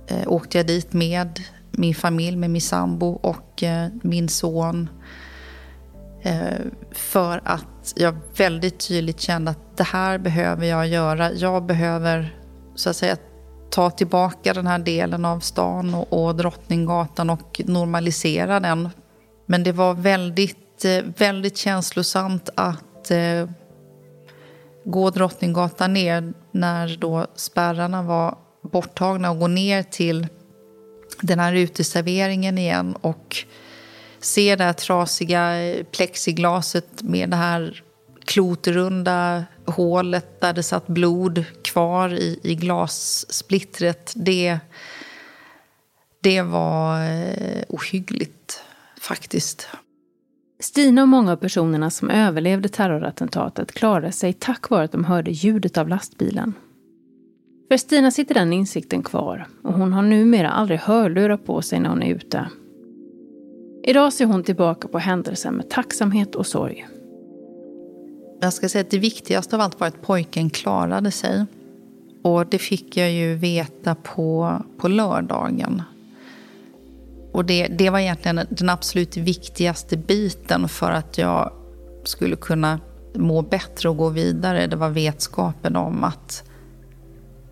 eh, 0.07 0.23
åkte 0.27 0.59
jag 0.59 0.67
dit 0.67 0.93
med 0.93 1.41
min 1.71 1.95
familj, 1.95 2.37
med 2.37 2.51
min 2.51 2.61
sambo 2.61 3.07
och 3.07 3.63
eh, 3.63 3.89
min 4.03 4.29
son. 4.29 4.89
Eh, 6.27 6.59
för 6.93 7.41
att 7.45 7.93
jag 7.97 8.17
väldigt 8.37 8.89
tydligt 8.89 9.21
kände 9.21 9.51
att 9.51 9.77
det 9.77 9.85
här 9.85 10.19
behöver 10.19 10.67
jag 10.67 10.87
göra. 10.87 11.33
Jag 11.33 11.67
behöver 11.67 12.39
så 12.75 12.91
att 12.91 12.97
säga 12.97 13.17
ta 13.71 13.91
tillbaka 13.91 14.55
den 14.55 14.67
här 14.67 14.79
delen 14.79 15.25
av 15.25 15.41
stan 15.41 15.95
och, 15.95 16.27
och 16.27 16.37
Drottninggatan 16.37 17.31
och 17.31 17.61
normalisera 17.65 18.61
den. 18.61 18.89
Men 19.47 19.65
det 19.65 19.73
var 19.73 19.95
väldigt, 19.95 20.85
eh, 20.85 21.05
väldigt 21.19 21.57
känslosamt 21.57 22.51
att 22.55 23.11
eh, 23.11 23.49
gå 24.85 25.11
Drottninggatan 25.11 25.93
ner 25.93 26.33
när 26.53 26.97
då 26.97 27.27
spärrarna 27.35 28.03
var 28.03 28.39
borttagna 28.63 29.31
och 29.31 29.39
gå 29.39 29.49
ner 29.49 29.83
till 29.83 30.27
den 31.21 31.39
här 31.39 31.53
uteserveringen 31.53 32.59
igen 32.59 32.97
och 33.01 33.37
se 34.27 34.57
det 34.57 34.65
här 34.65 34.73
trasiga 34.73 35.75
plexiglaset 35.91 37.03
med 37.03 37.31
det 37.31 37.37
här 37.37 37.83
klotrunda 38.25 39.45
hålet 39.65 40.41
där 40.41 40.53
det 40.53 40.63
satt 40.63 40.87
blod 40.87 41.45
kvar 41.65 42.15
i, 42.15 42.41
i 42.43 42.55
glassplittret. 42.55 44.13
Det, 44.17 44.59
det 46.23 46.43
var 46.43 47.05
eh, 47.05 47.63
ohyggligt, 47.69 48.63
faktiskt. 49.01 49.69
Stina 50.61 51.03
och 51.03 51.09
många 51.09 51.33
av 51.33 51.37
personerna 51.37 51.91
som 51.91 52.11
överlevde 52.11 52.69
terrorattentatet 52.69 53.73
klarade 53.73 54.13
sig 54.13 54.33
tack 54.33 54.71
vare 54.71 54.85
att 54.85 54.93
de 54.93 55.05
hörde 55.05 55.31
ljudet 55.31 55.79
av 55.79 55.89
lastbilen. 55.89 56.55
För 57.71 57.77
Stina 57.77 58.11
sitter 58.11 58.35
den 58.35 58.53
insikten 58.53 59.03
kvar 59.03 59.47
och 59.63 59.75
hon 59.75 59.93
har 59.93 60.03
numera 60.03 60.51
aldrig 60.51 60.81
hörlurar 60.81 61.37
på 61.37 61.63
sig 61.63 61.81
när 61.81 61.89
hon 61.89 62.03
är 62.03 62.15
ute. 62.15 62.49
Idag 63.89 64.13
ser 64.13 64.27
hon 64.27 64.43
tillbaka 64.43 64.89
på 64.89 64.99
händelsen 64.99 65.55
med 65.55 65.71
tacksamhet 65.71 66.35
och 66.35 66.47
sorg. 66.47 66.87
Jag 68.41 68.53
ska 68.53 68.69
säga 68.69 68.83
att 68.83 68.91
det 68.91 68.99
viktigaste 68.99 69.57
av 69.57 69.63
allt 69.63 69.81
var 69.81 69.87
att 69.87 70.03
pojken 70.03 70.51
klarade 70.51 71.11
sig. 71.11 71.47
Och 72.23 72.47
det 72.47 72.59
fick 72.59 72.97
jag 72.97 73.11
ju 73.13 73.35
veta 73.35 73.95
på, 73.95 74.59
på 74.77 74.89
lördagen. 74.89 75.83
Och 77.33 77.45
det, 77.45 77.67
det 77.67 77.91
var 77.91 77.99
egentligen 77.99 78.41
den 78.49 78.69
absolut 78.69 79.17
viktigaste 79.17 79.97
biten 79.97 80.69
för 80.69 80.91
att 80.91 81.19
jag 81.19 81.53
skulle 82.05 82.37
kunna 82.37 82.81
må 83.15 83.43
bättre 83.43 83.89
och 83.89 83.97
gå 83.97 84.09
vidare. 84.09 84.67
Det 84.67 84.77
var 84.77 84.89
vetskapen 84.89 85.77
om 85.77 86.05
att 86.05 86.45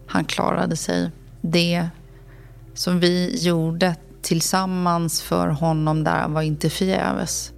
han 0.07 0.25
klarade 0.25 0.77
sig. 0.77 1.11
Det 1.41 1.89
som 2.75 3.01
vi 3.01 3.37
gjorde 3.47 3.97
tillsammans 4.25 5.23
för 5.23 5.49
honom 5.49 6.05
där 6.05 6.29
var 6.29 6.43
inte 6.43 6.71
förgäves. 6.71 7.53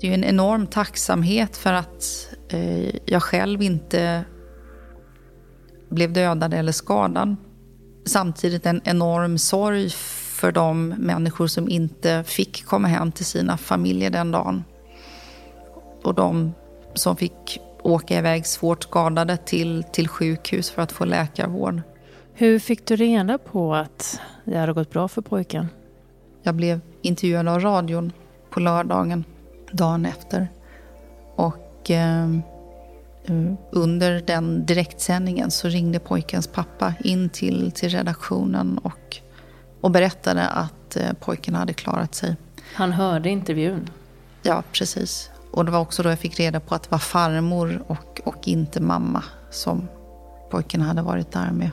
Det 0.00 0.06
är 0.06 0.08
ju 0.08 0.14
en 0.14 0.24
enorm 0.24 0.66
tacksamhet 0.66 1.56
för 1.56 1.72
att 1.72 2.28
eh, 2.48 2.96
jag 3.04 3.22
själv 3.22 3.62
inte 3.62 4.24
blev 5.88 6.12
dödad 6.12 6.54
eller 6.54 6.72
skadad. 6.72 7.36
Samtidigt 8.04 8.66
en 8.66 8.80
enorm 8.84 9.38
sorg 9.38 9.90
för 10.40 10.52
de 10.52 10.88
människor 10.88 11.46
som 11.46 11.68
inte 11.68 12.24
fick 12.26 12.64
komma 12.64 12.88
hem 12.88 13.12
till 13.12 13.26
sina 13.26 13.56
familjer 13.56 14.10
den 14.10 14.30
dagen. 14.30 14.64
Och 16.04 16.14
de 16.14 16.54
som 16.94 17.16
fick 17.16 17.60
åka 17.82 18.18
iväg 18.18 18.46
svårt 18.46 18.82
skadade 18.82 19.36
till, 19.36 19.84
till 19.92 20.08
sjukhus 20.08 20.70
för 20.70 20.82
att 20.82 20.92
få 20.92 21.04
läkarvård. 21.04 21.80
Hur 22.32 22.58
fick 22.58 22.86
du 22.86 22.96
reda 22.96 23.38
på 23.38 23.74
att 23.74 24.20
det 24.44 24.58
hade 24.58 24.72
gått 24.72 24.90
bra 24.90 25.08
för 25.08 25.22
pojken? 25.22 25.68
Jag 26.48 26.54
blev 26.54 26.80
intervjuad 27.02 27.48
av 27.48 27.60
radion 27.60 28.12
på 28.50 28.60
lördagen, 28.60 29.24
dagen 29.72 30.06
efter. 30.06 30.48
Och 31.34 31.90
eh, 31.90 32.28
under 33.70 34.22
den 34.26 34.66
direktsändningen 34.66 35.50
så 35.50 35.68
ringde 35.68 35.98
pojkens 35.98 36.46
pappa 36.46 36.94
in 37.04 37.28
till, 37.28 37.72
till 37.72 37.88
redaktionen 37.88 38.78
och, 38.78 39.16
och 39.80 39.90
berättade 39.90 40.46
att 40.46 40.96
eh, 40.96 41.12
pojken 41.20 41.54
hade 41.54 41.72
klarat 41.72 42.14
sig. 42.14 42.36
Han 42.74 42.92
hörde 42.92 43.28
intervjun? 43.28 43.90
Ja, 44.42 44.62
precis. 44.72 45.30
Och 45.52 45.64
det 45.64 45.70
var 45.70 45.80
också 45.80 46.02
då 46.02 46.08
jag 46.08 46.18
fick 46.18 46.40
reda 46.40 46.60
på 46.60 46.74
att 46.74 46.82
det 46.82 46.90
var 46.90 46.98
farmor 46.98 47.82
och, 47.86 48.20
och 48.24 48.48
inte 48.48 48.80
mamma 48.80 49.24
som 49.50 49.88
pojken 50.50 50.80
hade 50.80 51.02
varit 51.02 51.32
där 51.32 51.50
med. 51.52 51.70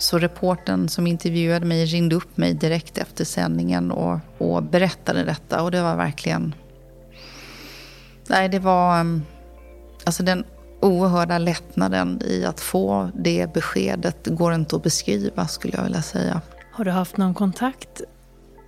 Så 0.00 0.18
reporten 0.18 0.88
som 0.88 1.06
intervjuade 1.06 1.66
mig 1.66 1.84
ringde 1.84 2.16
upp 2.16 2.36
mig 2.36 2.54
direkt 2.54 2.98
efter 2.98 3.24
sändningen 3.24 3.90
och, 3.90 4.18
och 4.38 4.62
berättade 4.62 5.24
detta. 5.24 5.62
Och 5.62 5.70
det 5.70 5.82
var 5.82 5.96
verkligen... 5.96 6.54
Nej, 8.28 8.48
det 8.48 8.58
var... 8.58 9.00
Um, 9.00 9.22
alltså 10.04 10.22
den 10.22 10.44
oerhörda 10.80 11.38
lättnaden 11.38 12.22
i 12.24 12.44
att 12.44 12.60
få 12.60 13.10
det 13.14 13.52
beskedet 13.52 14.26
går 14.26 14.54
inte 14.54 14.76
att 14.76 14.82
beskriva 14.82 15.46
skulle 15.46 15.76
jag 15.76 15.84
vilja 15.84 16.02
säga. 16.02 16.40
Har 16.72 16.84
du 16.84 16.90
haft 16.90 17.16
någon 17.16 17.34
kontakt 17.34 18.02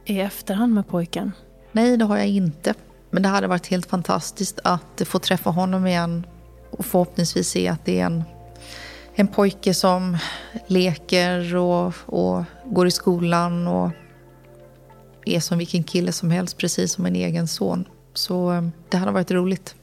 i 0.05 0.21
efterhand 0.21 0.75
med 0.75 0.89
pojken? 0.89 1.33
Nej, 1.73 1.97
det 1.97 2.05
har 2.05 2.17
jag 2.17 2.29
inte. 2.29 2.75
Men 3.11 3.23
det 3.23 3.29
hade 3.29 3.47
varit 3.47 3.67
helt 3.67 3.87
fantastiskt 3.87 4.61
att 4.65 5.03
få 5.07 5.19
träffa 5.19 5.51
honom 5.51 5.87
igen 5.87 6.27
och 6.71 6.87
förhoppningsvis 6.87 7.49
se 7.49 7.69
att 7.69 7.85
det 7.85 8.01
är 8.01 8.07
en, 8.07 8.25
en 9.15 9.29
pojke 9.29 9.75
som 9.75 10.17
leker 10.67 11.57
och, 11.57 11.95
och 12.07 12.45
går 12.65 12.87
i 12.87 12.91
skolan 12.91 13.69
och 13.69 13.91
är 15.27 15.41
som 15.41 15.59
vilken 15.59 15.83
kille 15.83 16.13
som 16.13 16.31
helst, 16.31 16.59
precis 16.59 16.93
som 16.93 17.07
en 17.07 17.17
egen 17.17 17.49
son. 17.49 17.89
Så 18.15 18.53
eh, 18.53 18.63
det 18.89 18.97
hade 18.97 19.13
varit 19.13 19.31
roligt. 19.31 19.75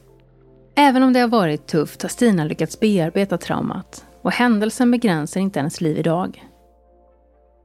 Även 0.74 1.02
om 1.02 1.12
det 1.12 1.20
har 1.20 1.28
varit 1.28 1.66
tufft 1.66 2.02
har 2.02 2.08
Stina 2.08 2.44
lyckats 2.44 2.80
bearbeta 2.80 3.38
traumat 3.38 4.04
och 4.22 4.32
händelsen 4.32 4.90
begränsar 4.90 5.40
inte 5.40 5.58
hennes 5.58 5.80
liv 5.80 5.98
idag. 5.98 6.44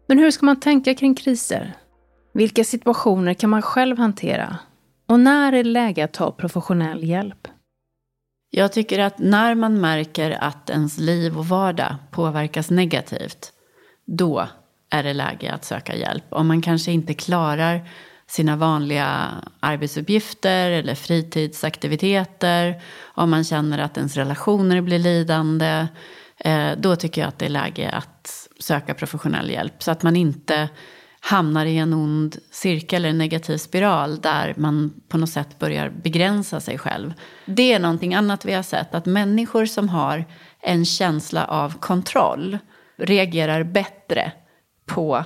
Men 0.08 0.19
hur 0.19 0.32
ska 0.32 0.45
man 0.45 0.60
tänka 0.60 0.95
kring 0.95 1.15
kriser? 1.15 1.73
Vilka 2.34 2.63
situationer 2.63 3.34
kan 3.34 3.49
man 3.49 3.62
själv 3.62 3.97
hantera 3.97 4.58
och 5.08 5.19
när 5.19 5.54
är 5.54 5.63
det 5.63 5.69
läge 5.69 6.04
att 6.04 6.13
ta 6.13 6.32
professionell 6.32 7.04
hjälp? 7.04 7.47
Jag 8.58 8.72
tycker 8.72 9.00
att 9.00 9.20
när 9.20 9.56
man 9.56 9.82
märker 9.82 10.32
att 10.32 10.70
ens 10.70 10.98
liv 10.98 11.38
och 11.38 11.48
vardag 11.48 11.96
påverkas 12.12 12.70
negativt, 12.70 13.52
då 14.06 14.48
är 14.89 15.04
det 15.04 15.13
läge 15.13 15.54
att 15.54 15.65
söka 15.65 15.96
hjälp. 15.96 16.24
Om 16.30 16.48
man 16.48 16.62
kanske 16.62 16.91
inte 16.91 17.13
klarar 17.13 17.89
sina 18.28 18.56
vanliga 18.56 19.32
arbetsuppgifter 19.60 20.72
eller 20.72 20.96
fritidsaktiviteter, 20.96 22.82
om 23.04 23.30
man 23.30 23.44
känner 23.44 23.80
att 23.80 23.98
ens 23.98 24.18
relationer 24.18 24.82
blir 24.82 25.00
lidande, 25.00 25.88
eh, 26.38 26.72
då 26.78 26.96
tycker 26.96 27.22
jag 27.22 27.28
att 27.28 27.39
det 27.39 27.46
är 27.46 27.50
läge 27.50 27.89
att 27.89 28.50
söka 28.60 28.94
professionell 28.94 29.50
hjälp. 29.50 29.84
Så 29.84 29.91
att 29.91 30.04
man 30.04 30.15
inte 30.15 30.70
hamnar 31.25 31.65
i 31.65 31.77
en 31.77 31.93
ond 31.93 32.38
cirkel 32.51 33.05
eller 33.05 33.13
negativ 33.13 33.57
spiral 33.57 34.21
där 34.21 34.53
man 34.57 34.93
på 35.07 35.17
något 35.17 35.29
sätt 35.29 35.59
börjar 35.59 35.89
begränsa 35.89 36.59
sig 36.59 36.77
själv. 36.77 37.13
Det 37.45 37.73
är 37.73 37.79
någonting 37.79 38.13
annat 38.13 38.45
vi 38.45 38.53
har 38.53 38.63
sett, 38.63 38.95
att 38.95 39.05
människor 39.05 39.65
som 39.65 39.89
har 39.89 40.25
en 40.61 40.85
känsla 40.85 41.45
av 41.45 41.79
kontroll 41.79 42.57
reagerar 42.97 43.63
bättre 43.63 44.31
på 44.85 45.23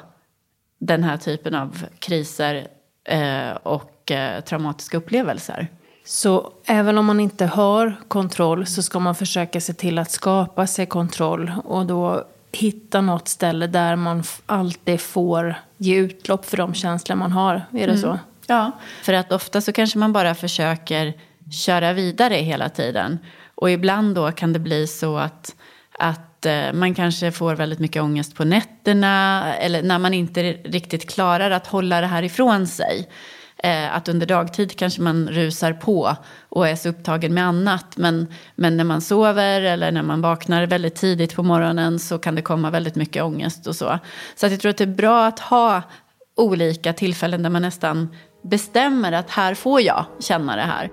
den 0.80 1.04
här 1.04 1.18
typen 1.18 1.56
av 1.56 1.86
kriser 2.00 2.68
eh, 3.04 3.52
och 3.52 4.12
eh, 4.12 4.42
traumatiska 4.44 4.98
upplevelser. 4.98 5.68
Så 6.06 6.54
även 6.66 6.98
om 6.98 7.06
man 7.06 7.20
inte 7.20 7.46
har 7.46 7.96
kontroll 8.08 8.66
så 8.66 8.84
ska 8.84 9.00
man 9.00 9.16
försöka 9.16 9.62
se 9.62 9.74
till 9.74 9.98
att 9.98 10.12
skapa 10.12 10.68
sig 10.68 10.86
kontroll 10.86 11.52
och 11.64 11.86
då 11.86 12.24
hitta 12.52 13.02
något 13.02 13.28
ställe 13.28 13.68
där 13.68 13.96
man 13.96 14.24
alltid 14.46 15.02
får 15.02 15.56
ge 15.80 15.96
utlopp 15.96 16.46
för 16.46 16.58
de 16.58 16.74
känslor 16.74 17.16
man 17.16 17.32
har. 17.32 17.56
Är 17.56 17.64
det 17.72 17.84
mm. 17.84 17.98
så? 17.98 18.20
Ja, 18.48 18.72
för 19.04 19.14
att 19.14 19.32
ofta 19.32 19.62
så 19.62 19.72
kanske 19.72 20.00
man 20.00 20.14
bara 20.14 20.36
försöker 20.36 21.14
köra 21.52 21.94
vidare 21.94 22.36
hela 22.36 22.70
tiden. 22.70 23.20
Och 23.56 23.72
ibland 23.72 24.16
då 24.16 24.32
kan 24.32 24.54
det 24.54 24.60
bli 24.60 24.88
så 24.88 25.18
att, 25.18 25.56
att 26.00 26.46
eh, 26.46 26.74
man 26.74 26.96
kanske 26.96 27.32
får 27.32 27.56
väldigt 27.56 27.80
mycket 27.80 28.02
ångest 28.02 28.36
på 28.36 28.44
nätterna 28.44 29.46
eller 29.56 29.84
när 29.84 30.00
man 30.00 30.14
inte 30.14 30.44
riktigt 30.54 31.10
klarar 31.10 31.52
att 31.52 31.68
hålla 31.68 32.02
det 32.02 32.08
här 32.08 32.24
ifrån 32.24 32.68
sig. 32.68 33.10
Eh, 33.64 33.96
att 33.96 34.10
under 34.10 34.28
dagtid 34.28 34.76
kanske 34.76 35.02
man 35.02 35.28
rusar 35.28 35.74
på 35.74 36.16
och 36.50 36.68
är 36.68 36.76
så 36.76 36.90
upptagen 36.90 37.34
med 37.34 37.46
annat. 37.46 37.98
Men, 37.98 38.28
men 38.56 38.78
när 38.78 38.84
man 38.84 39.02
sover 39.02 39.62
eller 39.62 39.92
när 39.92 40.04
man 40.04 40.22
vaknar 40.22 40.68
väldigt 40.68 40.96
tidigt 40.96 41.36
på 41.36 41.44
morgonen 41.44 42.00
så 42.00 42.20
kan 42.20 42.36
det 42.36 42.42
komma 42.42 42.70
väldigt 42.70 42.96
mycket 42.96 43.24
ångest 43.24 43.68
och 43.68 43.76
så. 43.76 44.00
Så 44.36 44.46
att 44.46 44.52
jag 44.52 44.62
tror 44.62 44.70
att 44.70 44.78
det 44.78 44.84
är 44.84 44.88
bra 44.88 45.26
att 45.26 45.40
ha 45.40 45.82
olika 46.38 46.94
tillfällen 46.94 47.44
där 47.44 47.50
man 47.50 47.62
nästan 47.62 48.10
bestämmer 48.44 49.12
att 49.12 49.30
här 49.30 49.54
får 49.54 49.82
jag 49.82 50.06
känna 50.20 50.56
det 50.56 50.62
här. 50.62 50.90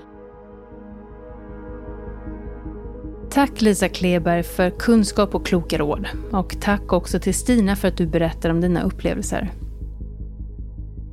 Tack 3.30 3.60
Lisa 3.60 3.88
Kleberg 3.88 4.42
för 4.42 4.70
kunskap 4.70 5.34
och 5.34 5.46
kloka 5.46 5.78
råd. 5.78 6.08
Och 6.32 6.60
tack 6.60 6.92
också 6.92 7.20
till 7.20 7.34
Stina 7.34 7.76
för 7.76 7.88
att 7.88 7.96
du 7.96 8.06
berättar 8.06 8.50
om 8.50 8.60
dina 8.60 8.82
upplevelser. 8.82 9.52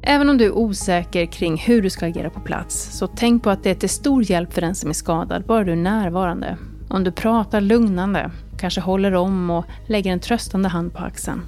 Även 0.06 0.30
om 0.30 0.38
du 0.38 0.46
är 0.46 0.58
osäker 0.58 1.26
kring 1.26 1.58
hur 1.58 1.82
du 1.82 1.90
ska 1.90 2.06
agera 2.06 2.30
på 2.30 2.40
plats, 2.40 2.98
så 2.98 3.08
tänk 3.08 3.44
på 3.44 3.50
att 3.50 3.64
det 3.64 3.70
är 3.70 3.76
till 3.76 3.90
stor 3.90 4.32
hjälp 4.32 4.54
för 4.54 4.62
den 4.62 4.76
som 4.76 4.90
är 4.90 4.94
skadad, 4.94 5.46
bara 5.46 5.64
du 5.64 5.72
är 5.72 5.76
närvarande. 5.76 6.58
Om 6.90 7.04
du 7.04 7.12
pratar 7.12 7.62
lugnande, 7.62 8.32
kanske 8.58 8.82
håller 8.82 9.14
om 9.14 9.50
och 9.50 9.66
lägger 9.88 10.12
en 10.12 10.20
tröstande 10.20 10.70
hand 10.70 10.94
på 10.94 11.00
axeln. 11.00 11.42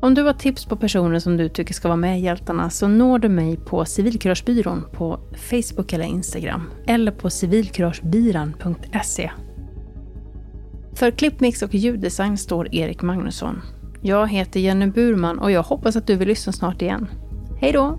Om 0.00 0.14
du 0.14 0.22
har 0.22 0.32
tips 0.32 0.64
på 0.64 0.76
personer 0.76 1.18
som 1.18 1.36
du 1.36 1.48
tycker 1.48 1.74
ska 1.74 1.88
vara 1.88 1.96
med 1.96 2.18
i 2.18 2.22
Hjältarna 2.22 2.70
så 2.70 2.88
når 2.88 3.18
du 3.18 3.28
mig 3.28 3.56
på 3.56 3.84
Civilkuragebyrån 3.84 4.84
på 4.92 5.20
Facebook 5.36 5.92
eller 5.92 6.04
Instagram 6.04 6.70
eller 6.86 7.12
på 7.12 7.30
civilkuragebyran.se. 7.30 9.30
För 10.94 11.10
klippmix 11.10 11.62
och 11.62 11.74
ljuddesign 11.74 12.38
står 12.38 12.74
Erik 12.74 13.02
Magnusson. 13.02 13.60
Jag 14.06 14.28
heter 14.28 14.60
Jenny 14.60 14.86
Burman 14.86 15.38
och 15.38 15.50
jag 15.50 15.62
hoppas 15.62 15.96
att 15.96 16.06
du 16.06 16.16
vill 16.16 16.28
lyssna 16.28 16.52
snart 16.52 16.82
igen. 16.82 17.08
Hej 17.60 17.72
då! 17.72 17.98